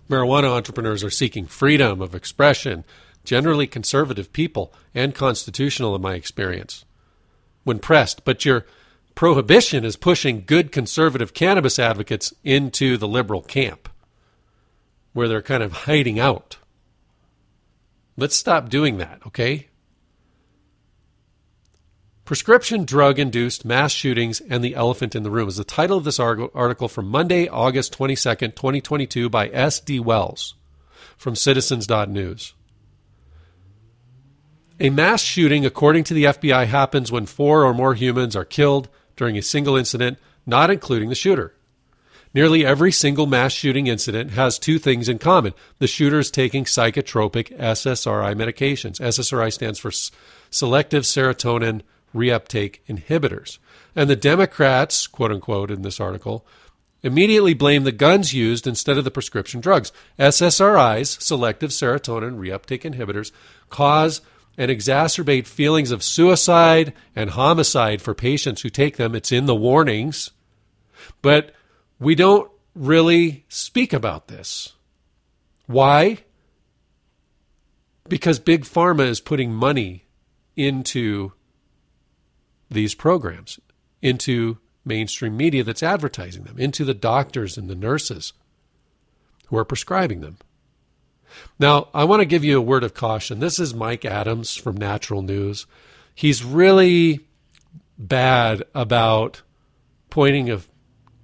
Marijuana 0.08 0.50
entrepreneurs 0.50 1.04
are 1.04 1.10
seeking 1.10 1.46
freedom 1.46 2.00
of 2.00 2.14
expression, 2.14 2.84
generally 3.24 3.66
conservative 3.66 4.32
people, 4.32 4.72
and 4.94 5.14
constitutional 5.14 5.94
in 5.94 6.02
my 6.02 6.14
experience. 6.14 6.84
When 7.64 7.78
pressed, 7.78 8.24
but 8.24 8.44
your 8.44 8.64
prohibition 9.14 9.84
is 9.84 9.96
pushing 9.96 10.44
good 10.46 10.72
conservative 10.72 11.34
cannabis 11.34 11.78
advocates 11.78 12.32
into 12.42 12.96
the 12.96 13.08
liberal 13.08 13.42
camp, 13.42 13.88
where 15.12 15.28
they're 15.28 15.42
kind 15.42 15.62
of 15.62 15.72
hiding 15.72 16.18
out. 16.18 16.56
Let's 18.16 18.36
stop 18.36 18.68
doing 18.68 18.98
that, 18.98 19.20
okay? 19.26 19.67
Prescription 22.28 22.84
Drug 22.84 23.18
Induced 23.18 23.64
Mass 23.64 23.90
Shootings 23.90 24.42
and 24.50 24.62
the 24.62 24.74
Elephant 24.74 25.16
in 25.16 25.22
the 25.22 25.30
Room 25.30 25.48
is 25.48 25.56
the 25.56 25.64
title 25.64 25.96
of 25.96 26.04
this 26.04 26.20
article 26.20 26.86
from 26.86 27.08
Monday, 27.08 27.48
August 27.48 27.96
22nd, 27.96 28.54
2022, 28.54 29.30
by 29.30 29.48
S.D. 29.48 29.98
Wells 30.00 30.54
from 31.16 31.34
Citizens.news. 31.34 32.52
A 34.78 34.90
mass 34.90 35.22
shooting, 35.22 35.64
according 35.64 36.04
to 36.04 36.12
the 36.12 36.24
FBI, 36.24 36.66
happens 36.66 37.10
when 37.10 37.24
four 37.24 37.64
or 37.64 37.72
more 37.72 37.94
humans 37.94 38.36
are 38.36 38.44
killed 38.44 38.90
during 39.16 39.38
a 39.38 39.42
single 39.42 39.76
incident, 39.76 40.18
not 40.44 40.70
including 40.70 41.08
the 41.08 41.14
shooter. 41.14 41.54
Nearly 42.34 42.62
every 42.62 42.92
single 42.92 43.24
mass 43.24 43.52
shooting 43.52 43.86
incident 43.86 44.32
has 44.32 44.58
two 44.58 44.78
things 44.78 45.08
in 45.08 45.18
common. 45.18 45.54
The 45.78 45.86
shooter 45.86 46.18
is 46.18 46.30
taking 46.30 46.64
psychotropic 46.64 47.58
SSRI 47.58 48.34
medications. 48.34 49.00
SSRI 49.00 49.50
stands 49.50 49.78
for 49.78 49.90
selective 50.50 51.04
serotonin 51.04 51.80
reuptake 52.14 52.78
inhibitors. 52.88 53.58
And 53.94 54.08
the 54.08 54.16
Democrats, 54.16 55.06
quote 55.06 55.32
unquote, 55.32 55.70
in 55.70 55.82
this 55.82 56.00
article, 56.00 56.46
immediately 57.02 57.54
blame 57.54 57.84
the 57.84 57.92
guns 57.92 58.32
used 58.34 58.66
instead 58.66 58.98
of 58.98 59.04
the 59.04 59.10
prescription 59.10 59.60
drugs. 59.60 59.92
SSRIs, 60.18 61.20
selective 61.20 61.70
serotonin 61.70 62.38
reuptake 62.38 62.82
inhibitors, 62.82 63.30
cause 63.70 64.20
and 64.56 64.70
exacerbate 64.70 65.46
feelings 65.46 65.92
of 65.92 66.02
suicide 66.02 66.92
and 67.14 67.30
homicide 67.30 68.02
for 68.02 68.14
patients 68.14 68.62
who 68.62 68.68
take 68.68 68.96
them. 68.96 69.14
It's 69.14 69.30
in 69.30 69.46
the 69.46 69.54
warnings. 69.54 70.32
But 71.22 71.54
we 72.00 72.16
don't 72.16 72.50
really 72.74 73.44
speak 73.48 73.92
about 73.92 74.26
this. 74.26 74.74
Why? 75.66 76.18
Because 78.08 78.40
Big 78.40 78.64
Pharma 78.64 79.06
is 79.06 79.20
putting 79.20 79.52
money 79.52 80.06
into 80.56 81.32
these 82.70 82.94
programs 82.94 83.58
into 84.02 84.58
mainstream 84.84 85.36
media 85.36 85.64
that's 85.64 85.82
advertising 85.82 86.44
them, 86.44 86.58
into 86.58 86.84
the 86.84 86.94
doctors 86.94 87.56
and 87.56 87.68
the 87.68 87.74
nurses 87.74 88.32
who 89.46 89.56
are 89.56 89.64
prescribing 89.64 90.20
them. 90.20 90.38
Now, 91.58 91.88
I 91.94 92.04
want 92.04 92.20
to 92.20 92.26
give 92.26 92.44
you 92.44 92.58
a 92.58 92.62
word 92.62 92.84
of 92.84 92.94
caution. 92.94 93.38
This 93.38 93.58
is 93.58 93.74
Mike 93.74 94.04
Adams 94.04 94.56
from 94.56 94.76
Natural 94.76 95.22
News. 95.22 95.66
He's 96.14 96.42
really 96.42 97.20
bad 97.98 98.62
about 98.74 99.42
pointing 100.10 100.50
a 100.50 100.60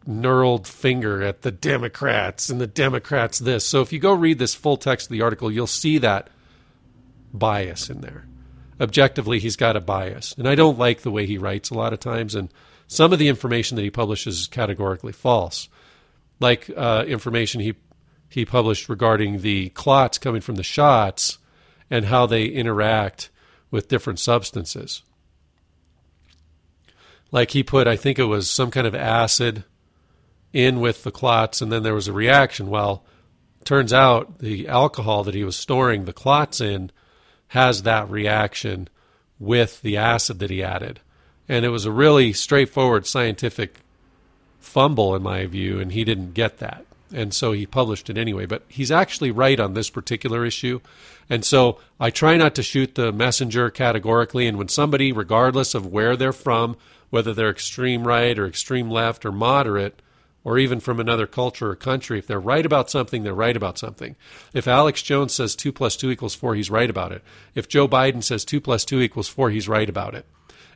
knurled 0.07 0.67
finger 0.67 1.23
at 1.23 1.43
the 1.43 1.51
Democrats 1.51 2.51
and 2.51 2.61
the 2.61 2.67
Democrats 2.67 3.39
this. 3.39 3.65
So 3.65 3.81
if 3.81 3.93
you 3.93 3.99
go 3.99 4.13
read 4.13 4.39
this 4.39 4.55
full 4.55 4.77
text 4.77 5.07
of 5.07 5.13
the 5.13 5.23
article, 5.23 5.51
you'll 5.51 5.67
see 5.67 5.99
that 5.99 6.29
bias 7.33 7.89
in 7.89 8.03
there 8.03 8.27
objectively 8.81 9.39
he's 9.39 9.57
got 9.57 9.77
a 9.77 9.81
bias. 9.81 10.35
And 10.39 10.49
I 10.49 10.55
don't 10.55 10.79
like 10.79 11.01
the 11.01 11.11
way 11.11 11.27
he 11.27 11.39
writes 11.39 11.71
a 11.71 11.75
lot 11.75 11.93
of 11.93 12.01
times. 12.01 12.35
And 12.35 12.53
some 12.87 13.13
of 13.13 13.19
the 13.19 13.29
information 13.29 13.77
that 13.77 13.83
he 13.83 13.91
publishes 13.91 14.41
is 14.41 14.47
categorically 14.47 15.13
false, 15.13 15.69
like 16.41 16.71
uh, 16.77 17.05
information 17.07 17.61
he 17.61 17.75
he 18.29 18.45
published 18.45 18.89
regarding 18.89 19.43
the 19.43 19.69
clots 19.71 20.19
coming 20.19 20.41
from 20.41 20.57
the 20.57 20.65
shots 20.65 21.39
and 21.89 22.07
how 22.07 22.27
they 22.27 22.47
interact 22.47 23.31
with 23.71 23.89
different 23.89 24.19
substances. 24.19 25.03
Like 27.31 27.53
he 27.53 27.63
put, 27.63 27.87
I 27.87 27.97
think 27.97 28.19
it 28.19 28.25
was 28.25 28.51
some 28.51 28.73
kind 28.73 28.87
of 28.87 28.95
acid 28.95 29.65
in 30.53 30.81
with 30.81 31.05
the 31.05 31.11
clots, 31.11 31.61
and 31.61 31.71
then 31.71 31.83
there 31.83 31.95
was 31.95 32.09
a 32.09 32.13
reaction. 32.13 32.71
Well, 32.71 33.05
turns 33.65 33.93
out 33.93 34.39
the 34.39 34.69
alcohol 34.69 35.25
that 35.25 35.35
he 35.35 35.45
was 35.45 35.57
storing 35.57 36.05
the 36.05 36.13
clots 36.13 36.61
in 36.61 36.91
has 37.55 37.85
that 37.85 38.11
reaction 38.11 38.89
with 39.39 39.81
the 39.83 39.97
acid 39.97 40.41
that 40.41 40.51
he 40.51 40.61
added. 40.61 40.99
And 41.49 41.65
it 41.65 41.69
was 41.69 41.85
a 41.85 41.93
really 41.93 42.33
straightforward 42.33 43.07
scientific 43.07 43.79
fumble, 44.59 45.15
in 45.15 45.23
my 45.23 45.47
view, 45.47 45.79
and 45.79 45.93
he 45.93 46.03
didn't 46.03 46.35
get 46.35 46.59
that. 46.59 46.85
And 47.13 47.33
so 47.33 47.53
he 47.53 47.65
published 47.65 48.11
it 48.11 48.19
anyway. 48.19 48.45
But 48.45 48.65
he's 48.67 48.91
actually 48.91 49.31
right 49.31 49.61
on 49.61 49.75
this 49.75 49.89
particular 49.89 50.45
issue. 50.45 50.81
And 51.31 51.45
so 51.45 51.79
I 52.01 52.11
try 52.11 52.37
not 52.37 52.57
to 52.57 52.63
shoot 52.65 52.97
the 52.97 53.13
messenger 53.13 53.71
categorically. 53.71 54.49
And 54.49 54.59
when 54.59 54.69
somebody, 54.69 55.13
regardless 55.13 55.77
of 55.77 55.87
where 55.87 56.17
they're 56.17 56.33
from, 56.33 56.77
whether 57.11 57.33
they're 57.33 57.51
extreme 57.51 58.05
right 58.05 58.37
or 58.37 58.49
extreme 58.49 58.91
left 58.91 59.25
or 59.25 59.31
moderate, 59.31 60.03
or 60.45 60.59
even 60.59 60.79
from 60.79 61.01
another 61.01 61.27
culture 61.27 61.71
or 61.71 61.75
country, 61.75 62.19
if 62.19 62.27
they're 62.27 62.39
right 62.39 62.65
about 62.65 62.91
something, 62.91 63.23
they're 63.23 63.35
right 63.35 63.57
about 63.57 63.79
something. 63.79 64.15
If 64.53 64.69
Alex 64.69 65.03
Jones 65.03 65.33
says 65.33 65.57
2 65.57 65.73
plus 65.73 65.97
2 65.97 66.11
equals 66.11 66.35
4, 66.35 66.55
he's 66.55 66.71
right 66.71 66.91
about 66.91 67.13
it. 67.13 67.23
If 67.55 67.67
Joe 67.67 67.89
Biden 67.89 68.23
says 68.23 68.45
2 68.45 68.61
plus 68.61 68.85
2 68.85 69.01
equals 69.01 69.29
4, 69.29 69.51
he's 69.51 69.69
right 69.69 69.89
about 69.89 70.15
it. 70.15 70.27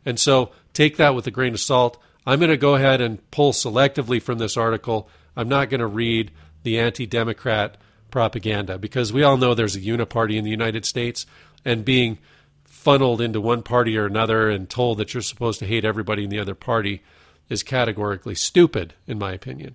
And 0.06 0.18
so 0.18 0.52
take 0.72 0.96
that 0.96 1.14
with 1.14 1.26
a 1.26 1.30
grain 1.30 1.52
of 1.52 1.60
salt. 1.60 2.02
I'm 2.26 2.38
going 2.38 2.50
to 2.50 2.56
go 2.56 2.74
ahead 2.74 3.00
and 3.00 3.30
pull 3.30 3.52
selectively 3.52 4.20
from 4.20 4.38
this 4.38 4.56
article. 4.56 5.08
I'm 5.36 5.48
not 5.48 5.68
going 5.68 5.80
to 5.80 5.86
read 5.86 6.30
the 6.62 6.78
anti 6.78 7.06
Democrat 7.06 7.76
propaganda 8.10 8.78
because 8.78 9.12
we 9.12 9.22
all 9.22 9.36
know 9.36 9.54
there's 9.54 9.76
a 9.76 9.80
uniparty 9.80 10.36
in 10.36 10.44
the 10.44 10.50
United 10.50 10.86
States 10.86 11.26
and 11.64 11.84
being 11.84 12.18
funneled 12.64 13.20
into 13.20 13.40
one 13.40 13.62
party 13.62 13.98
or 13.98 14.06
another 14.06 14.48
and 14.48 14.70
told 14.70 14.98
that 14.98 15.12
you're 15.12 15.22
supposed 15.22 15.58
to 15.58 15.66
hate 15.66 15.84
everybody 15.84 16.24
in 16.24 16.30
the 16.30 16.38
other 16.38 16.54
party 16.54 17.02
is 17.48 17.62
categorically 17.62 18.34
stupid, 18.34 18.94
in 19.06 19.18
my 19.18 19.32
opinion. 19.32 19.74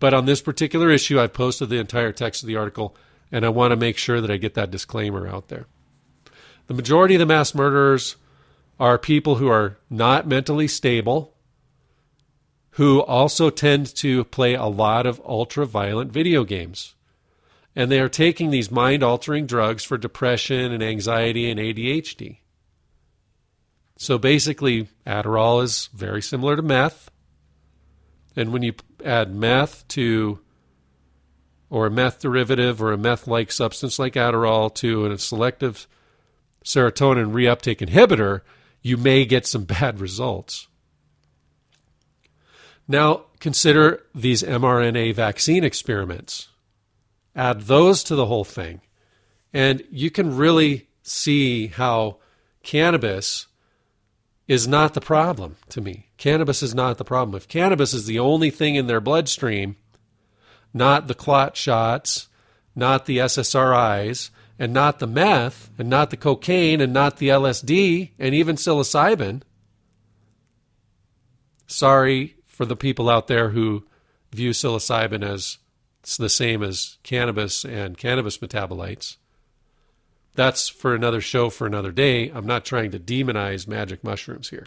But 0.00 0.14
on 0.14 0.26
this 0.26 0.42
particular 0.42 0.90
issue, 0.90 1.20
I've 1.20 1.32
posted 1.32 1.68
the 1.68 1.78
entire 1.78 2.12
text 2.12 2.42
of 2.42 2.46
the 2.46 2.56
article, 2.56 2.96
and 3.30 3.44
I 3.44 3.48
want 3.48 3.72
to 3.72 3.76
make 3.76 3.96
sure 3.96 4.20
that 4.20 4.30
I 4.30 4.36
get 4.36 4.54
that 4.54 4.70
disclaimer 4.70 5.26
out 5.26 5.48
there. 5.48 5.66
The 6.66 6.74
majority 6.74 7.14
of 7.14 7.20
the 7.20 7.26
mass 7.26 7.54
murderers 7.54 8.16
are 8.80 8.98
people 8.98 9.36
who 9.36 9.48
are 9.48 9.78
not 9.88 10.26
mentally 10.26 10.66
stable, 10.66 11.34
who 12.72 13.02
also 13.02 13.50
tend 13.50 13.94
to 13.96 14.24
play 14.24 14.54
a 14.54 14.64
lot 14.64 15.06
of 15.06 15.22
ultra 15.24 15.64
violent 15.64 16.10
video 16.10 16.42
games. 16.44 16.94
And 17.76 17.90
they 17.90 18.00
are 18.00 18.08
taking 18.08 18.50
these 18.50 18.70
mind 18.70 19.02
altering 19.02 19.46
drugs 19.46 19.84
for 19.84 19.96
depression 19.96 20.72
and 20.72 20.82
anxiety 20.82 21.50
and 21.50 21.60
ADHD. 21.60 22.38
So 23.96 24.18
basically, 24.18 24.88
Adderall 25.06 25.62
is 25.62 25.88
very 25.94 26.20
similar 26.20 26.56
to 26.56 26.62
meth. 26.62 27.10
And 28.36 28.52
when 28.52 28.62
you 28.62 28.74
add 29.04 29.34
meth 29.34 29.86
to, 29.88 30.40
or 31.70 31.86
a 31.86 31.90
meth 31.90 32.20
derivative 32.20 32.82
or 32.82 32.92
a 32.92 32.98
meth 32.98 33.26
like 33.26 33.52
substance 33.52 33.98
like 33.98 34.14
Adderall 34.14 34.74
to 34.76 35.06
a 35.06 35.18
selective 35.18 35.86
serotonin 36.64 37.32
reuptake 37.32 37.86
inhibitor, 37.86 38.40
you 38.82 38.96
may 38.96 39.24
get 39.24 39.46
some 39.46 39.64
bad 39.64 40.00
results. 40.00 40.68
Now, 42.86 43.24
consider 43.40 44.02
these 44.14 44.42
mRNA 44.42 45.14
vaccine 45.14 45.64
experiments. 45.64 46.48
Add 47.34 47.62
those 47.62 48.04
to 48.04 48.14
the 48.14 48.26
whole 48.26 48.44
thing, 48.44 48.80
and 49.52 49.82
you 49.90 50.10
can 50.10 50.36
really 50.36 50.88
see 51.02 51.68
how 51.68 52.18
cannabis 52.62 53.46
is 54.46 54.68
not 54.68 54.94
the 54.94 55.00
problem 55.00 55.56
to 55.70 55.80
me. 55.80 56.08
Cannabis 56.16 56.62
is 56.62 56.74
not 56.74 56.98
the 56.98 57.04
problem. 57.04 57.36
If 57.36 57.48
cannabis 57.48 57.94
is 57.94 58.06
the 58.06 58.18
only 58.18 58.50
thing 58.50 58.74
in 58.74 58.86
their 58.86 59.00
bloodstream, 59.00 59.76
not 60.72 61.06
the 61.06 61.14
clot 61.14 61.56
shots, 61.56 62.28
not 62.74 63.06
the 63.06 63.18
SSRIs, 63.18 64.30
and 64.58 64.72
not 64.72 64.98
the 64.98 65.06
meth, 65.06 65.70
and 65.78 65.88
not 65.88 66.10
the 66.10 66.16
cocaine, 66.16 66.80
and 66.80 66.92
not 66.92 67.16
the 67.16 67.28
LSD, 67.28 68.10
and 68.18 68.34
even 68.34 68.56
psilocybin, 68.56 69.42
sorry 71.66 72.36
for 72.46 72.64
the 72.64 72.76
people 72.76 73.08
out 73.08 73.26
there 73.26 73.50
who 73.50 73.84
view 74.32 74.50
psilocybin 74.50 75.24
as 75.24 75.58
the 76.18 76.28
same 76.28 76.62
as 76.62 76.98
cannabis 77.02 77.64
and 77.64 77.96
cannabis 77.96 78.38
metabolites 78.38 79.16
that's 80.34 80.68
for 80.68 80.94
another 80.94 81.20
show 81.20 81.50
for 81.50 81.66
another 81.66 81.92
day. 81.92 82.28
I'm 82.28 82.46
not 82.46 82.64
trying 82.64 82.90
to 82.92 82.98
demonize 82.98 83.68
magic 83.68 84.02
mushrooms 84.02 84.50
here. 84.50 84.66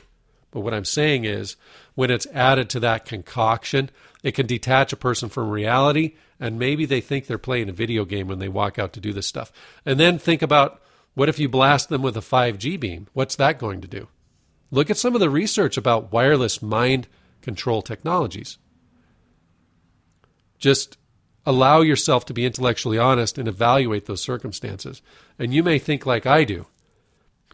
But 0.51 0.61
what 0.61 0.73
I'm 0.73 0.85
saying 0.85 1.25
is, 1.25 1.57
when 1.95 2.09
it's 2.09 2.27
added 2.27 2.69
to 2.71 2.79
that 2.79 3.05
concoction, 3.05 3.89
it 4.23 4.31
can 4.31 4.45
detach 4.45 4.93
a 4.93 4.97
person 4.97 5.29
from 5.29 5.49
reality, 5.49 6.15
and 6.39 6.57
maybe 6.57 6.85
they 6.85 7.01
think 7.01 7.27
they're 7.27 7.37
playing 7.37 7.69
a 7.69 7.73
video 7.73 8.05
game 8.05 8.27
when 8.27 8.39
they 8.39 8.47
walk 8.47 8.79
out 8.79 8.93
to 8.93 9.01
do 9.01 9.11
this 9.11 9.27
stuff. 9.27 9.51
And 9.85 9.99
then 9.99 10.17
think 10.17 10.41
about 10.41 10.81
what 11.15 11.29
if 11.29 11.39
you 11.39 11.49
blast 11.49 11.89
them 11.89 12.01
with 12.01 12.15
a 12.15 12.21
5G 12.21 12.79
beam? 12.79 13.07
What's 13.13 13.35
that 13.35 13.59
going 13.59 13.81
to 13.81 13.87
do? 13.87 14.07
Look 14.71 14.89
at 14.89 14.97
some 14.97 15.15
of 15.15 15.19
the 15.19 15.29
research 15.29 15.77
about 15.77 16.11
wireless 16.11 16.61
mind 16.61 17.07
control 17.41 17.81
technologies. 17.81 18.57
Just 20.59 20.97
allow 21.47 21.79
yourself 21.79 22.25
to 22.25 22.33
be 22.33 22.45
intellectually 22.45 22.97
honest 22.97 23.37
and 23.37 23.47
evaluate 23.47 24.05
those 24.05 24.21
circumstances. 24.21 25.01
And 25.39 25.53
you 25.53 25.63
may 25.63 25.79
think 25.79 26.05
like 26.05 26.25
I 26.25 26.43
do. 26.43 26.67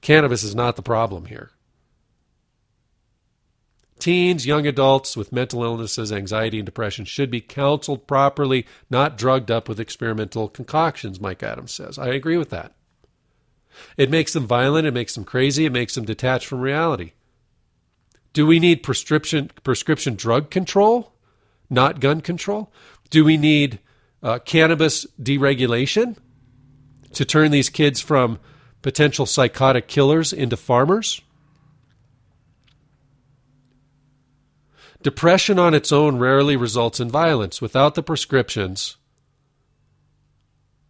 Cannabis 0.01 0.43
is 0.43 0.55
not 0.55 0.75
the 0.75 0.81
problem 0.81 1.25
here. 1.25 1.51
Teens, 3.99 4.47
young 4.47 4.65
adults 4.65 5.15
with 5.15 5.31
mental 5.31 5.63
illnesses, 5.63 6.11
anxiety, 6.11 6.57
and 6.57 6.65
depression 6.65 7.05
should 7.05 7.29
be 7.29 7.39
counseled 7.39 8.07
properly, 8.07 8.65
not 8.89 9.15
drugged 9.15 9.51
up 9.51 9.69
with 9.69 9.79
experimental 9.79 10.49
concoctions, 10.49 11.21
Mike 11.21 11.43
Adams 11.43 11.71
says. 11.71 11.99
I 11.99 12.07
agree 12.07 12.35
with 12.35 12.49
that. 12.49 12.73
It 13.95 14.09
makes 14.09 14.33
them 14.33 14.47
violent, 14.47 14.87
it 14.87 14.93
makes 14.93 15.13
them 15.13 15.23
crazy, 15.23 15.65
it 15.65 15.71
makes 15.71 15.93
them 15.93 16.03
detached 16.03 16.47
from 16.47 16.61
reality. 16.61 17.11
Do 18.33 18.47
we 18.47 18.59
need 18.59 18.81
prescription 18.81 19.51
prescription 19.63 20.15
drug 20.15 20.49
control, 20.49 21.13
not 21.69 21.99
gun 21.99 22.21
control? 22.21 22.73
Do 23.13 23.23
we 23.23 23.37
need 23.37 23.77
uh, 24.23 24.39
cannabis 24.39 25.05
deregulation 25.21 26.17
to 27.13 27.23
turn 27.23 27.51
these 27.51 27.69
kids 27.69 28.01
from 28.01 28.39
potential 28.81 29.27
psychotic 29.27 29.87
killers 29.87 30.33
into 30.33 30.57
farmers? 30.57 31.21
Depression 35.03 35.59
on 35.59 35.75
its 35.75 35.91
own 35.91 36.17
rarely 36.17 36.57
results 36.57 36.99
in 36.99 37.07
violence. 37.07 37.61
Without 37.61 37.93
the 37.93 38.01
prescriptions, 38.01 38.97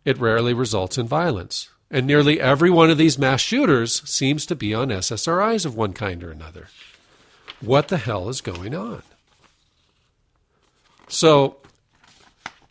it 0.06 0.18
rarely 0.18 0.54
results 0.54 0.98
in 0.98 1.06
violence. 1.06 1.72
And 1.92 2.08
nearly 2.08 2.40
every 2.40 2.70
one 2.70 2.90
of 2.90 2.98
these 2.98 3.20
mass 3.20 3.42
shooters 3.42 4.02
seems 4.10 4.46
to 4.46 4.56
be 4.56 4.74
on 4.74 4.88
SSRIs 4.88 5.66
of 5.66 5.76
one 5.76 5.92
kind 5.92 6.24
or 6.24 6.32
another. 6.32 6.70
What 7.60 7.90
the 7.90 7.98
hell 7.98 8.30
is 8.30 8.40
going 8.40 8.74
on? 8.74 9.04
So, 11.10 11.58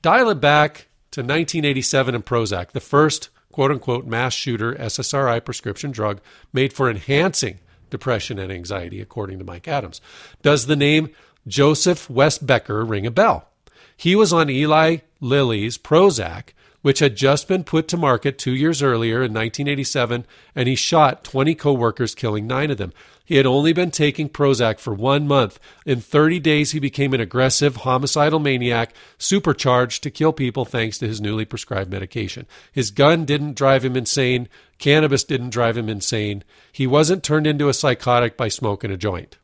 dial 0.03 0.31
it 0.31 0.41
back 0.41 0.89
to 1.13 1.21
1987 1.21 2.15
and 2.15 2.27
Prozac, 2.27 2.73
the 2.73 2.81
first 2.81 3.31
quote 3.51 3.71
unquote 3.71 4.07
mass 4.07 4.35
shooter 4.35 4.75
SSRI 4.75 5.45
prescription 5.45 5.91
drug 5.91 6.21
made 6.53 6.73
for 6.73 6.91
enhancing 6.91 7.59
depression 7.91 8.39
and 8.39 8.51
anxiety, 8.51 9.01
according 9.01 9.39
to 9.39 9.45
Mike 9.45 9.69
Adams. 9.69 10.01
Does 10.43 10.67
the 10.67 10.77
name 10.77 11.11
Joseph 11.47 12.09
Wesbecker 12.09 12.89
ring 12.89 13.07
a 13.07 13.11
bell. 13.11 13.49
He 13.97 14.15
was 14.15 14.33
on 14.33 14.49
Eli 14.49 14.99
Lilly's 15.21 15.77
Prozac, 15.79 16.51
which 16.83 16.99
had 16.99 17.17
just 17.17 17.49
been 17.49 17.65
put 17.65 17.89
to 17.89 17.97
market 17.97 18.39
two 18.39 18.55
years 18.55 18.83
earlier 18.83 19.17
in 19.17 19.33
1987, 19.33 20.27
and 20.55 20.69
he 20.69 20.75
shot 20.75 21.25
20 21.25 21.55
coworkers, 21.55 22.15
killing 22.15 22.47
nine 22.47 22.71
of 22.71 22.79
them. 22.79 22.93
He 23.25 23.37
had 23.37 23.47
only 23.47 23.73
been 23.73 23.91
taking 23.91 24.29
Prozac 24.29 24.79
for 24.79 24.93
one 24.93 25.27
month. 25.27 25.61
In 25.87 26.01
30 26.01 26.41
days, 26.41 26.73
he 26.73 26.81
became 26.81 27.15
an 27.15 27.21
aggressive, 27.21 27.77
homicidal 27.77 28.41
maniac, 28.41 28.95
supercharged 29.19 30.03
to 30.03 30.11
kill 30.11 30.33
people 30.33 30.65
thanks 30.65 30.99
to 30.99 31.09
his 31.09 31.21
newly 31.21 31.45
prescribed 31.45 31.91
medication. 31.91 32.47
His 32.73 32.91
gun 32.91 33.25
didn't 33.25 33.55
drive 33.57 33.85
him 33.85 33.97
insane. 33.97 34.49
Cannabis 34.79 35.25
didn't 35.25 35.51
drive 35.51 35.77
him 35.77 35.89
insane. 35.89 36.43
He 36.73 36.87
wasn't 36.87 37.23
turned 37.23 37.47
into 37.47 37.69
a 37.69 37.75
psychotic 37.75 38.37
by 38.37 38.49
smoking 38.49 38.91
a 38.91 38.97
joint. 38.97 39.39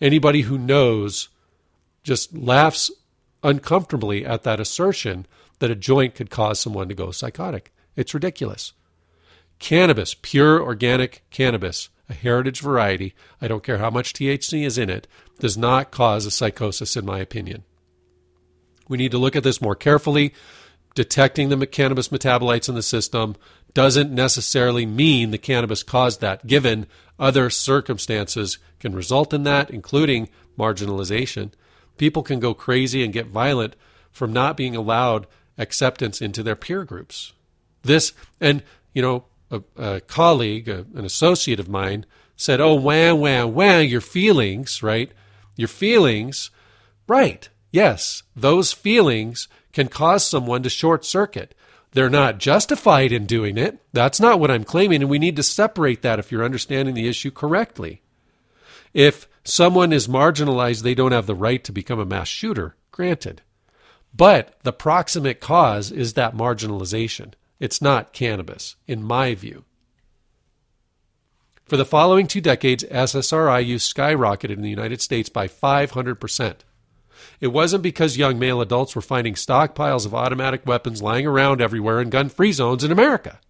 Anybody 0.00 0.42
who 0.42 0.58
knows 0.58 1.28
just 2.02 2.36
laughs 2.36 2.90
uncomfortably 3.42 4.26
at 4.26 4.42
that 4.42 4.60
assertion 4.60 5.26
that 5.60 5.70
a 5.70 5.76
joint 5.76 6.14
could 6.14 6.30
cause 6.30 6.58
someone 6.58 6.88
to 6.88 6.94
go 6.94 7.10
psychotic. 7.10 7.72
It's 7.96 8.14
ridiculous. 8.14 8.72
Cannabis, 9.58 10.14
pure 10.20 10.60
organic 10.60 11.22
cannabis, 11.30 11.88
a 12.08 12.14
heritage 12.14 12.60
variety, 12.60 13.14
I 13.40 13.48
don't 13.48 13.62
care 13.62 13.78
how 13.78 13.90
much 13.90 14.12
THC 14.12 14.64
is 14.64 14.78
in 14.78 14.90
it, 14.90 15.06
does 15.38 15.56
not 15.56 15.90
cause 15.90 16.26
a 16.26 16.30
psychosis, 16.30 16.96
in 16.96 17.06
my 17.06 17.18
opinion. 17.18 17.64
We 18.88 18.98
need 18.98 19.12
to 19.12 19.18
look 19.18 19.36
at 19.36 19.42
this 19.42 19.60
more 19.60 19.74
carefully. 19.74 20.34
Detecting 20.94 21.48
the 21.48 21.66
cannabis 21.66 22.08
metabolites 22.08 22.68
in 22.68 22.74
the 22.74 22.82
system 22.82 23.36
doesn't 23.72 24.12
necessarily 24.12 24.86
mean 24.86 25.30
the 25.30 25.38
cannabis 25.38 25.82
caused 25.82 26.20
that, 26.20 26.46
given 26.46 26.86
other 27.18 27.50
circumstances 27.50 28.58
can 28.78 28.94
result 28.94 29.32
in 29.32 29.42
that, 29.44 29.70
including 29.70 30.28
marginalization. 30.58 31.50
People 31.96 32.22
can 32.22 32.38
go 32.40 32.54
crazy 32.54 33.02
and 33.02 33.12
get 33.12 33.26
violent 33.26 33.74
from 34.12 34.32
not 34.32 34.56
being 34.56 34.76
allowed 34.76 35.26
acceptance 35.58 36.20
into 36.20 36.42
their 36.42 36.56
peer 36.56 36.84
groups. 36.84 37.32
This, 37.82 38.12
and, 38.40 38.62
you 38.92 39.02
know, 39.02 39.24
a, 39.54 39.82
a 39.82 40.00
colleague, 40.00 40.68
a, 40.68 40.86
an 40.94 41.04
associate 41.04 41.60
of 41.60 41.68
mine, 41.68 42.06
said, 42.36 42.60
Oh, 42.60 42.74
wham, 42.74 43.20
wham, 43.20 43.54
wham, 43.54 43.86
your 43.86 44.00
feelings, 44.00 44.82
right? 44.82 45.12
Your 45.56 45.68
feelings, 45.68 46.50
right. 47.06 47.48
Yes, 47.70 48.22
those 48.36 48.72
feelings 48.72 49.48
can 49.72 49.88
cause 49.88 50.26
someone 50.26 50.62
to 50.62 50.70
short 50.70 51.04
circuit. 51.04 51.54
They're 51.92 52.10
not 52.10 52.38
justified 52.38 53.12
in 53.12 53.26
doing 53.26 53.56
it. 53.56 53.78
That's 53.92 54.20
not 54.20 54.40
what 54.40 54.50
I'm 54.50 54.64
claiming, 54.64 55.02
and 55.02 55.10
we 55.10 55.18
need 55.18 55.36
to 55.36 55.42
separate 55.42 56.02
that 56.02 56.18
if 56.18 56.32
you're 56.32 56.44
understanding 56.44 56.94
the 56.94 57.08
issue 57.08 57.30
correctly. 57.30 58.02
If 58.92 59.28
someone 59.44 59.92
is 59.92 60.08
marginalized, 60.08 60.82
they 60.82 60.94
don't 60.94 61.12
have 61.12 61.26
the 61.26 61.34
right 61.36 61.62
to 61.64 61.72
become 61.72 62.00
a 62.00 62.04
mass 62.04 62.28
shooter, 62.28 62.74
granted. 62.90 63.42
But 64.16 64.56
the 64.62 64.72
proximate 64.72 65.40
cause 65.40 65.90
is 65.90 66.14
that 66.14 66.36
marginalization. 66.36 67.34
It's 67.64 67.80
not 67.80 68.12
cannabis, 68.12 68.76
in 68.86 69.02
my 69.02 69.34
view. 69.34 69.64
For 71.64 71.78
the 71.78 71.86
following 71.86 72.26
two 72.26 72.42
decades, 72.42 72.84
SSRI 72.84 73.64
use 73.64 73.90
skyrocketed 73.90 74.50
in 74.50 74.60
the 74.60 74.68
United 74.68 75.00
States 75.00 75.30
by 75.30 75.48
500%. 75.48 76.56
It 77.40 77.46
wasn't 77.46 77.82
because 77.82 78.18
young 78.18 78.38
male 78.38 78.60
adults 78.60 78.94
were 78.94 79.00
finding 79.00 79.32
stockpiles 79.32 80.04
of 80.04 80.14
automatic 80.14 80.66
weapons 80.66 81.00
lying 81.00 81.26
around 81.26 81.62
everywhere 81.62 82.02
in 82.02 82.10
gun 82.10 82.28
free 82.28 82.52
zones 82.52 82.84
in 82.84 82.92
America 82.92 83.40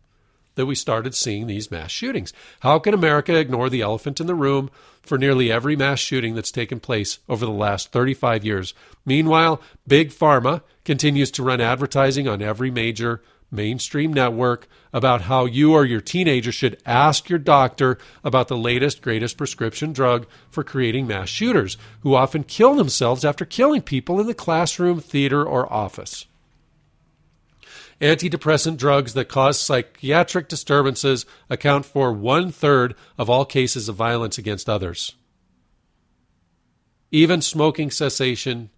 that 0.54 0.66
we 0.66 0.76
started 0.76 1.16
seeing 1.16 1.48
these 1.48 1.72
mass 1.72 1.90
shootings. 1.90 2.32
How 2.60 2.78
can 2.78 2.94
America 2.94 3.34
ignore 3.34 3.68
the 3.68 3.80
elephant 3.80 4.20
in 4.20 4.28
the 4.28 4.36
room 4.36 4.70
for 5.04 5.18
nearly 5.18 5.50
every 5.50 5.76
mass 5.76 5.98
shooting 5.98 6.34
that's 6.34 6.50
taken 6.50 6.80
place 6.80 7.18
over 7.28 7.44
the 7.44 7.52
last 7.52 7.92
35 7.92 8.44
years? 8.44 8.74
Meanwhile, 9.04 9.60
Big 9.86 10.10
Pharma 10.10 10.62
continues 10.84 11.30
to 11.32 11.42
run 11.42 11.60
advertising 11.60 12.28
on 12.28 12.42
every 12.42 12.70
major 12.70 13.22
mainstream 13.50 14.12
network 14.12 14.66
about 14.92 15.22
how 15.22 15.44
you 15.44 15.72
or 15.72 15.84
your 15.84 16.00
teenager 16.00 16.50
should 16.50 16.80
ask 16.84 17.28
your 17.28 17.38
doctor 17.38 17.98
about 18.24 18.48
the 18.48 18.56
latest, 18.56 19.00
greatest 19.00 19.36
prescription 19.36 19.92
drug 19.92 20.26
for 20.50 20.64
creating 20.64 21.06
mass 21.06 21.28
shooters, 21.28 21.76
who 22.00 22.14
often 22.14 22.42
kill 22.42 22.74
themselves 22.74 23.24
after 23.24 23.44
killing 23.44 23.82
people 23.82 24.20
in 24.20 24.26
the 24.26 24.34
classroom, 24.34 25.00
theater, 25.00 25.44
or 25.44 25.72
office 25.72 26.26
antidepressant 28.00 28.76
drugs 28.76 29.14
that 29.14 29.28
cause 29.28 29.58
psychiatric 29.58 30.48
disturbances 30.48 31.26
account 31.48 31.84
for 31.84 32.12
one 32.12 32.50
third 32.50 32.94
of 33.18 33.30
all 33.30 33.44
cases 33.44 33.88
of 33.88 33.96
violence 33.96 34.38
against 34.38 34.68
others. 34.68 35.14
Even 37.10 37.40
smoking 37.40 37.90
cessation 37.90 38.70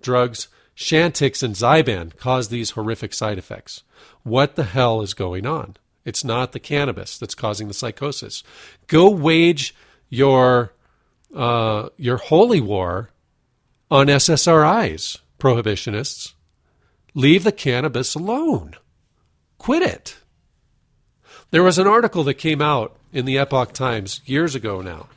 drugs, 0.00 0.48
Chantix 0.76 1.42
and 1.42 1.54
Zyban, 1.54 2.16
cause 2.16 2.48
these 2.48 2.70
horrific 2.70 3.12
side 3.14 3.38
effects. 3.38 3.82
What 4.22 4.56
the 4.56 4.64
hell 4.64 5.02
is 5.02 5.14
going 5.14 5.46
on? 5.46 5.76
It's 6.04 6.24
not 6.24 6.52
the 6.52 6.60
cannabis 6.60 7.18
that's 7.18 7.34
causing 7.34 7.68
the 7.68 7.74
psychosis. 7.74 8.42
Go 8.88 9.08
wage 9.08 9.74
your 10.08 10.72
uh, 11.34 11.88
your 11.96 12.18
holy 12.18 12.60
war 12.60 13.10
on 13.90 14.06
SSRIs, 14.06 15.18
prohibitionists. 15.38 16.34
Leave 17.14 17.44
the 17.44 17.52
cannabis 17.52 18.14
alone. 18.14 18.74
Quit 19.58 19.82
it. 19.82 20.16
There 21.50 21.62
was 21.62 21.78
an 21.78 21.86
article 21.86 22.24
that 22.24 22.34
came 22.34 22.62
out 22.62 22.96
in 23.12 23.26
the 23.26 23.38
Epoch 23.38 23.72
Times 23.72 24.22
years 24.24 24.54
ago 24.54 24.80
now 24.80 25.08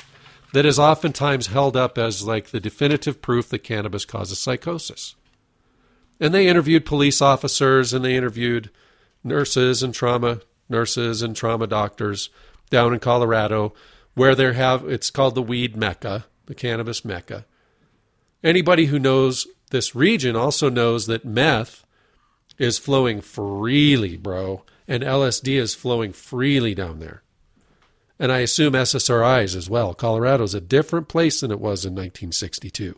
that 0.51 0.65
is 0.65 0.77
oftentimes 0.77 1.47
held 1.47 1.77
up 1.77 1.97
as 1.97 2.25
like 2.25 2.47
the 2.47 2.59
definitive 2.59 3.21
proof 3.21 3.49
that 3.49 3.59
cannabis 3.59 4.05
causes 4.05 4.39
psychosis. 4.39 5.15
And 6.19 6.33
they 6.33 6.47
interviewed 6.47 6.85
police 6.85 7.21
officers 7.21 7.93
and 7.93 8.03
they 8.03 8.15
interviewed 8.15 8.69
nurses 9.23 9.81
and 9.81 9.93
trauma 9.93 10.41
nurses 10.67 11.21
and 11.21 11.35
trauma 11.35 11.67
doctors 11.67 12.29
down 12.69 12.93
in 12.93 12.99
Colorado 12.99 13.73
where 14.15 14.35
they 14.35 14.53
have 14.53 14.85
it's 14.85 15.09
called 15.09 15.35
the 15.35 15.41
weed 15.41 15.75
mecca, 15.75 16.25
the 16.45 16.55
cannabis 16.55 17.05
mecca. 17.05 17.45
Anybody 18.43 18.85
who 18.85 18.99
knows 18.99 19.47
this 19.71 19.95
region 19.95 20.35
also 20.35 20.69
knows 20.69 21.07
that 21.07 21.25
meth 21.25 21.84
is 22.57 22.77
flowing 22.77 23.21
freely, 23.21 24.17
bro, 24.17 24.63
and 24.87 25.03
LSD 25.03 25.59
is 25.59 25.75
flowing 25.75 26.13
freely 26.13 26.75
down 26.75 26.99
there. 26.99 27.23
And 28.17 28.31
I 28.31 28.39
assume 28.39 28.73
SSRIs 28.73 29.55
as 29.55 29.69
well. 29.69 29.93
Colorado's 29.93 30.53
a 30.53 30.61
different 30.61 31.09
place 31.09 31.41
than 31.41 31.51
it 31.51 31.59
was 31.59 31.85
in 31.85 31.93
1962. 31.93 32.97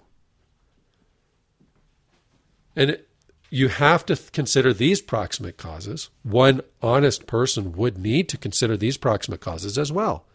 And 2.76 2.92
it, 2.92 3.10
you 3.50 3.70
have 3.70 4.06
to 4.06 4.16
consider 4.32 4.74
these 4.74 5.02
proximate 5.02 5.58
causes. 5.58 6.10
One 6.22 6.62
honest 6.82 7.26
person 7.26 7.72
would 7.74 7.98
need 7.98 8.30
to 8.30 8.38
consider 8.38 8.78
these 8.78 8.98
proximate 8.98 9.40
causes 9.40 9.78
as 9.78 9.92
well. 9.92 10.26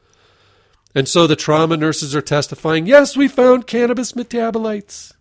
And 0.94 1.08
so 1.08 1.26
the 1.26 1.36
trauma 1.36 1.76
nurses 1.76 2.14
are 2.14 2.22
testifying 2.22 2.86
yes, 2.86 3.16
we 3.16 3.28
found 3.28 3.66
cannabis 3.66 4.12
metabolites. 4.12 5.12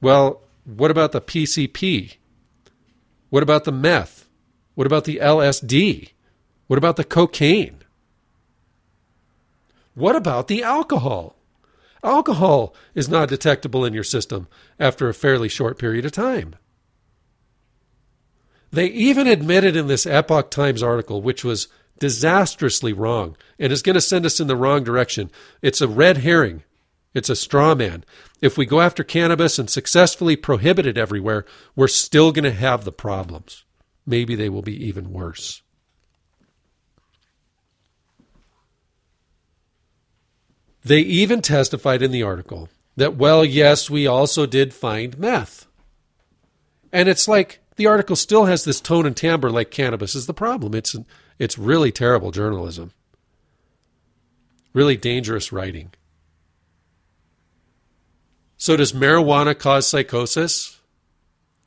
Well, 0.00 0.42
what 0.64 0.90
about 0.90 1.12
the 1.12 1.20
PCP? 1.20 2.17
What 3.30 3.42
about 3.42 3.64
the 3.64 3.72
meth? 3.72 4.28
What 4.74 4.86
about 4.86 5.04
the 5.04 5.16
LSD? 5.16 6.10
What 6.66 6.78
about 6.78 6.96
the 6.96 7.04
cocaine? 7.04 7.78
What 9.94 10.14
about 10.14 10.48
the 10.48 10.62
alcohol? 10.62 11.36
Alcohol 12.04 12.74
is 12.94 13.08
not 13.08 13.28
detectable 13.28 13.84
in 13.84 13.92
your 13.92 14.04
system 14.04 14.46
after 14.78 15.08
a 15.08 15.14
fairly 15.14 15.48
short 15.48 15.78
period 15.78 16.04
of 16.04 16.12
time. 16.12 16.54
They 18.70 18.86
even 18.86 19.26
admitted 19.26 19.76
in 19.76 19.88
this 19.88 20.06
Epoch 20.06 20.50
Times 20.50 20.82
article, 20.82 21.22
which 21.22 21.42
was 21.42 21.68
disastrously 21.98 22.92
wrong 22.92 23.36
and 23.58 23.72
is 23.72 23.82
going 23.82 23.94
to 23.94 24.00
send 24.00 24.24
us 24.24 24.40
in 24.40 24.46
the 24.46 24.56
wrong 24.56 24.84
direction. 24.84 25.30
It's 25.62 25.80
a 25.80 25.88
red 25.88 26.18
herring. 26.18 26.62
It's 27.14 27.30
a 27.30 27.36
straw 27.36 27.74
man. 27.74 28.04
If 28.40 28.56
we 28.56 28.66
go 28.66 28.80
after 28.80 29.02
cannabis 29.02 29.58
and 29.58 29.68
successfully 29.68 30.36
prohibit 30.36 30.86
it 30.86 30.98
everywhere, 30.98 31.44
we're 31.74 31.88
still 31.88 32.32
going 32.32 32.44
to 32.44 32.52
have 32.52 32.84
the 32.84 32.92
problems. 32.92 33.64
Maybe 34.06 34.34
they 34.34 34.48
will 34.48 34.62
be 34.62 34.86
even 34.86 35.12
worse. 35.12 35.62
They 40.84 41.00
even 41.00 41.42
testified 41.42 42.02
in 42.02 42.12
the 42.12 42.22
article 42.22 42.68
that, 42.96 43.16
well, 43.16 43.44
yes, 43.44 43.90
we 43.90 44.06
also 44.06 44.46
did 44.46 44.72
find 44.72 45.18
meth. 45.18 45.66
And 46.92 47.08
it's 47.08 47.28
like 47.28 47.60
the 47.76 47.86
article 47.86 48.16
still 48.16 48.46
has 48.46 48.64
this 48.64 48.80
tone 48.80 49.06
and 49.06 49.16
timbre 49.16 49.50
like 49.50 49.70
cannabis 49.70 50.14
is 50.14 50.26
the 50.26 50.34
problem. 50.34 50.74
It's 50.74 50.96
it's 51.38 51.58
really 51.58 51.92
terrible 51.92 52.30
journalism. 52.30 52.92
Really 54.72 54.96
dangerous 54.96 55.52
writing. 55.52 55.92
So, 58.60 58.76
does 58.76 58.92
marijuana 58.92 59.56
cause 59.56 59.86
psychosis? 59.86 60.80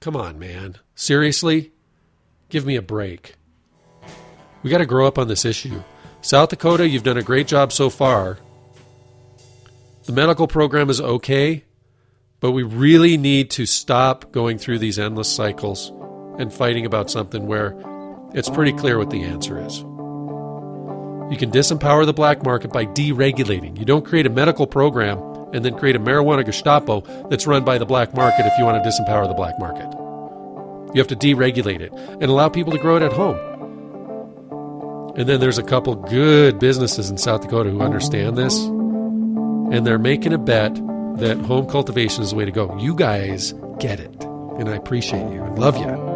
Come 0.01 0.17
on, 0.17 0.37
man. 0.37 0.77
Seriously? 0.93 1.71
Give 2.49 2.65
me 2.65 2.75
a 2.75 2.81
break. 2.81 3.35
We 4.61 4.69
got 4.69 4.79
to 4.79 4.85
grow 4.85 5.07
up 5.07 5.17
on 5.17 5.29
this 5.29 5.45
issue. 5.45 5.83
South 6.19 6.49
Dakota, 6.49 6.87
you've 6.87 7.03
done 7.03 7.17
a 7.17 7.23
great 7.23 7.47
job 7.47 7.71
so 7.71 7.89
far. 7.89 8.39
The 10.03 10.11
medical 10.11 10.47
program 10.47 10.89
is 10.89 10.99
okay, 10.99 11.63
but 12.41 12.51
we 12.51 12.63
really 12.63 13.15
need 13.15 13.51
to 13.51 13.65
stop 13.65 14.33
going 14.33 14.57
through 14.57 14.79
these 14.79 14.99
endless 14.99 15.33
cycles 15.33 15.93
and 16.39 16.53
fighting 16.53 16.85
about 16.85 17.09
something 17.09 17.47
where 17.47 17.73
it's 18.33 18.49
pretty 18.49 18.73
clear 18.73 18.97
what 18.97 19.11
the 19.11 19.23
answer 19.23 19.65
is. 19.65 19.77
You 19.77 21.37
can 21.37 21.51
disempower 21.51 22.05
the 22.05 22.13
black 22.13 22.43
market 22.43 22.73
by 22.73 22.85
deregulating. 22.85 23.79
You 23.79 23.85
don't 23.85 24.05
create 24.05 24.25
a 24.25 24.29
medical 24.29 24.67
program 24.67 25.30
and 25.53 25.65
then 25.65 25.77
create 25.77 25.95
a 25.95 25.99
marijuana 25.99 26.45
Gestapo 26.45 27.01
that's 27.29 27.47
run 27.47 27.63
by 27.63 27.77
the 27.77 27.85
black 27.85 28.13
market 28.13 28.45
if 28.45 28.53
you 28.57 28.65
want 28.65 28.83
to 28.83 28.89
disempower 28.89 29.27
the 29.27 29.33
black 29.33 29.59
market. 29.59 29.87
You 30.93 30.99
have 30.99 31.07
to 31.07 31.15
deregulate 31.15 31.81
it 31.81 31.93
and 31.93 32.23
allow 32.23 32.49
people 32.49 32.73
to 32.73 32.79
grow 32.79 32.97
it 32.97 33.03
at 33.03 33.13
home. 33.13 33.37
And 35.15 35.27
then 35.27 35.39
there's 35.39 35.57
a 35.57 35.63
couple 35.63 35.95
good 35.95 36.59
businesses 36.59 37.09
in 37.09 37.17
South 37.17 37.41
Dakota 37.41 37.69
who 37.69 37.81
understand 37.81 38.37
this, 38.37 38.57
and 38.57 39.85
they're 39.85 39.99
making 39.99 40.33
a 40.33 40.37
bet 40.37 40.73
that 41.17 41.37
home 41.45 41.67
cultivation 41.67 42.23
is 42.23 42.31
the 42.31 42.37
way 42.37 42.45
to 42.45 42.51
go. 42.51 42.77
You 42.77 42.95
guys 42.95 43.53
get 43.79 43.99
it, 43.99 44.23
and 44.23 44.69
I 44.69 44.75
appreciate 44.75 45.31
you 45.31 45.43
and 45.43 45.59
love 45.59 45.77
you. 45.77 46.10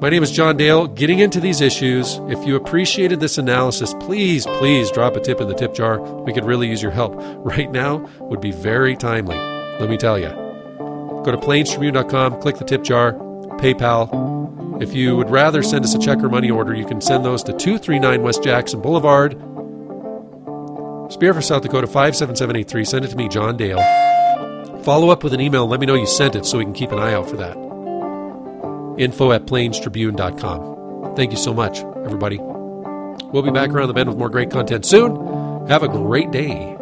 My 0.00 0.08
name 0.08 0.22
is 0.22 0.30
John 0.30 0.56
Dale. 0.56 0.86
Getting 0.86 1.18
into 1.18 1.40
these 1.40 1.60
issues, 1.60 2.18
if 2.28 2.46
you 2.46 2.56
appreciated 2.56 3.20
this 3.20 3.36
analysis, 3.36 3.92
please, 4.00 4.46
please 4.46 4.90
drop 4.90 5.14
a 5.14 5.20
tip 5.20 5.42
in 5.42 5.48
the 5.48 5.54
tip 5.54 5.74
jar. 5.74 6.00
We 6.00 6.32
could 6.32 6.46
really 6.46 6.68
use 6.68 6.80
your 6.80 6.90
help. 6.90 7.12
Right 7.50 7.70
now 7.70 8.08
would 8.20 8.40
be 8.40 8.50
very 8.50 8.96
timely, 8.96 9.36
let 9.78 9.90
me 9.90 9.98
tell 9.98 10.18
you. 10.18 10.28
Go 11.24 11.32
to 11.32 11.36
plainstribune.com, 11.36 12.40
click 12.40 12.56
the 12.56 12.64
tip 12.64 12.82
jar, 12.82 13.12
PayPal. 13.58 14.82
If 14.82 14.94
you 14.94 15.16
would 15.16 15.28
rather 15.28 15.62
send 15.62 15.84
us 15.84 15.94
a 15.94 15.98
check 15.98 16.18
or 16.20 16.30
money 16.30 16.50
order, 16.50 16.74
you 16.74 16.86
can 16.86 17.02
send 17.02 17.22
those 17.22 17.42
to 17.42 17.52
239 17.52 18.22
West 18.22 18.42
Jackson 18.42 18.80
Boulevard, 18.80 19.32
Spearfish 21.10 21.44
South 21.44 21.62
Dakota 21.62 21.86
57783. 21.86 22.84
Send 22.86 23.04
it 23.04 23.08
to 23.08 23.16
me, 23.16 23.28
John 23.28 23.58
Dale. 23.58 23.82
Follow 24.82 25.10
up 25.10 25.22
with 25.22 25.34
an 25.34 25.42
email. 25.42 25.66
Let 25.66 25.78
me 25.80 25.84
know 25.84 25.94
you 25.94 26.06
sent 26.06 26.36
it 26.36 26.46
so 26.46 26.56
we 26.56 26.64
can 26.64 26.72
keep 26.72 26.90
an 26.90 26.98
eye 26.98 27.12
out 27.12 27.28
for 27.28 27.36
that 27.36 27.69
info 29.00 29.32
at 29.32 29.46
plainstribune.com. 29.46 31.14
Thank 31.16 31.32
you 31.32 31.38
so 31.38 31.52
much, 31.52 31.80
everybody. 32.04 32.38
We'll 32.38 33.42
be 33.42 33.50
back 33.50 33.70
around 33.70 33.88
the 33.88 33.94
bend 33.94 34.08
with 34.08 34.18
more 34.18 34.30
great 34.30 34.50
content 34.50 34.84
soon. 34.84 35.66
Have 35.68 35.82
a 35.82 35.88
great 35.88 36.30
day. 36.30 36.79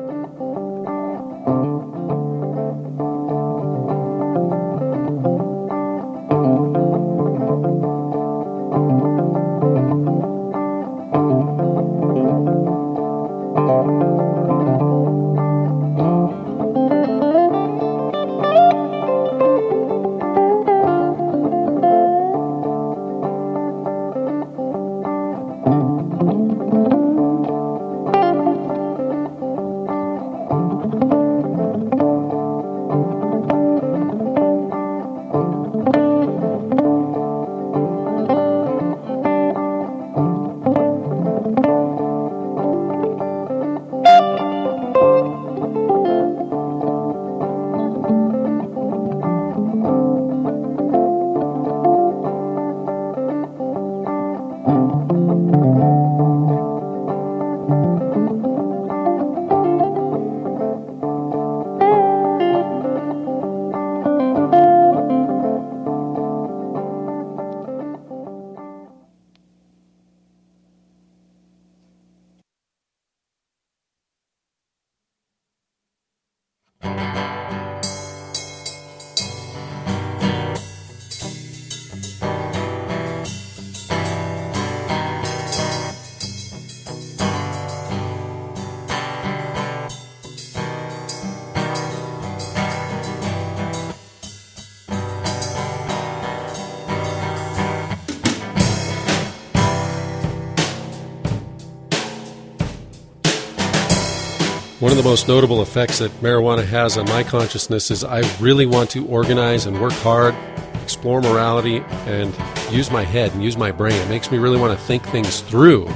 One 104.89 104.97
of 104.97 105.05
the 105.05 105.11
most 105.11 105.29
notable 105.29 105.61
effects 105.61 105.99
that 105.99 106.11
marijuana 106.23 106.65
has 106.65 106.97
on 106.97 107.05
my 107.11 107.23
consciousness 107.23 107.91
is 107.91 108.05
I 108.05 108.21
really 108.41 108.65
want 108.65 108.89
to 108.93 109.07
organize 109.09 109.67
and 109.67 109.79
work 109.83 109.93
hard, 109.93 110.35
explore 110.83 111.21
morality, 111.21 111.85
and 112.07 112.35
use 112.73 112.91
my 112.91 113.03
head 113.03 113.35
and 113.35 113.45
use 113.45 113.59
my 113.59 113.71
brain. 113.71 113.93
It 113.93 114.09
makes 114.09 114.31
me 114.31 114.39
really 114.39 114.57
want 114.57 114.73
to 114.73 114.83
think 114.87 115.05
things 115.05 115.41
through. 115.41 115.91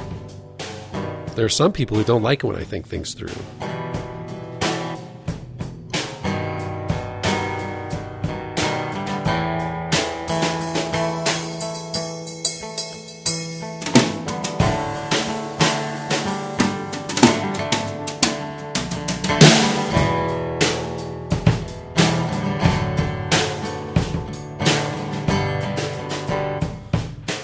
There 1.33 1.43
are 1.43 1.49
some 1.49 1.71
people 1.71 1.97
who 1.97 2.03
don't 2.03 2.21
like 2.21 2.43
it 2.43 2.45
when 2.45 2.55
I 2.55 2.63
think 2.63 2.87
things 2.87 3.15
through. 3.15 3.33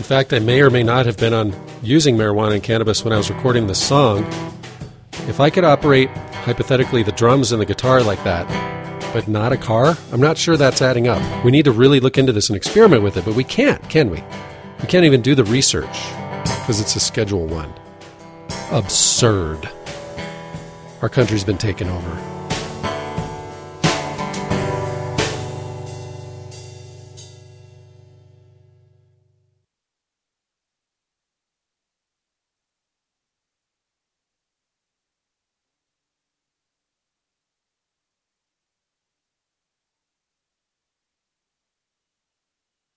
Fact, 0.09 0.33
I 0.33 0.39
may 0.39 0.59
or 0.61 0.71
may 0.71 0.81
not 0.81 1.05
have 1.05 1.17
been 1.17 1.35
on 1.35 1.53
using 1.83 2.17
marijuana 2.17 2.55
and 2.55 2.63
cannabis 2.63 3.03
when 3.03 3.13
I 3.13 3.17
was 3.17 3.29
recording 3.29 3.67
this 3.67 3.79
song. 3.79 4.25
If 5.27 5.39
I 5.39 5.51
could 5.51 5.63
operate, 5.63 6.09
hypothetically, 6.09 7.03
the 7.03 7.11
drums 7.11 7.51
and 7.51 7.61
the 7.61 7.65
guitar 7.67 8.01
like 8.01 8.23
that, 8.23 8.47
but 9.13 9.27
not 9.27 9.53
a 9.53 9.57
car, 9.57 9.95
I'm 10.11 10.19
not 10.19 10.35
sure 10.35 10.57
that's 10.57 10.81
adding 10.81 11.07
up. 11.07 11.45
We 11.45 11.51
need 11.51 11.65
to 11.65 11.71
really 11.71 11.99
look 11.99 12.17
into 12.17 12.31
this 12.33 12.49
and 12.49 12.57
experiment 12.57 13.03
with 13.03 13.17
it, 13.17 13.25
but 13.25 13.35
we 13.35 13.43
can't, 13.43 13.87
can 13.87 14.09
we? 14.09 14.23
We 14.81 14.87
can't 14.87 15.05
even 15.05 15.21
do 15.21 15.35
the 15.35 15.43
research 15.43 15.99
because 16.43 16.81
it's 16.81 16.95
a 16.95 16.99
Schedule 16.99 17.45
1. 17.45 17.71
Absurd. 18.71 19.69
Our 21.03 21.09
country's 21.09 21.43
been 21.43 21.59
taken 21.59 21.87
over. 21.87 22.38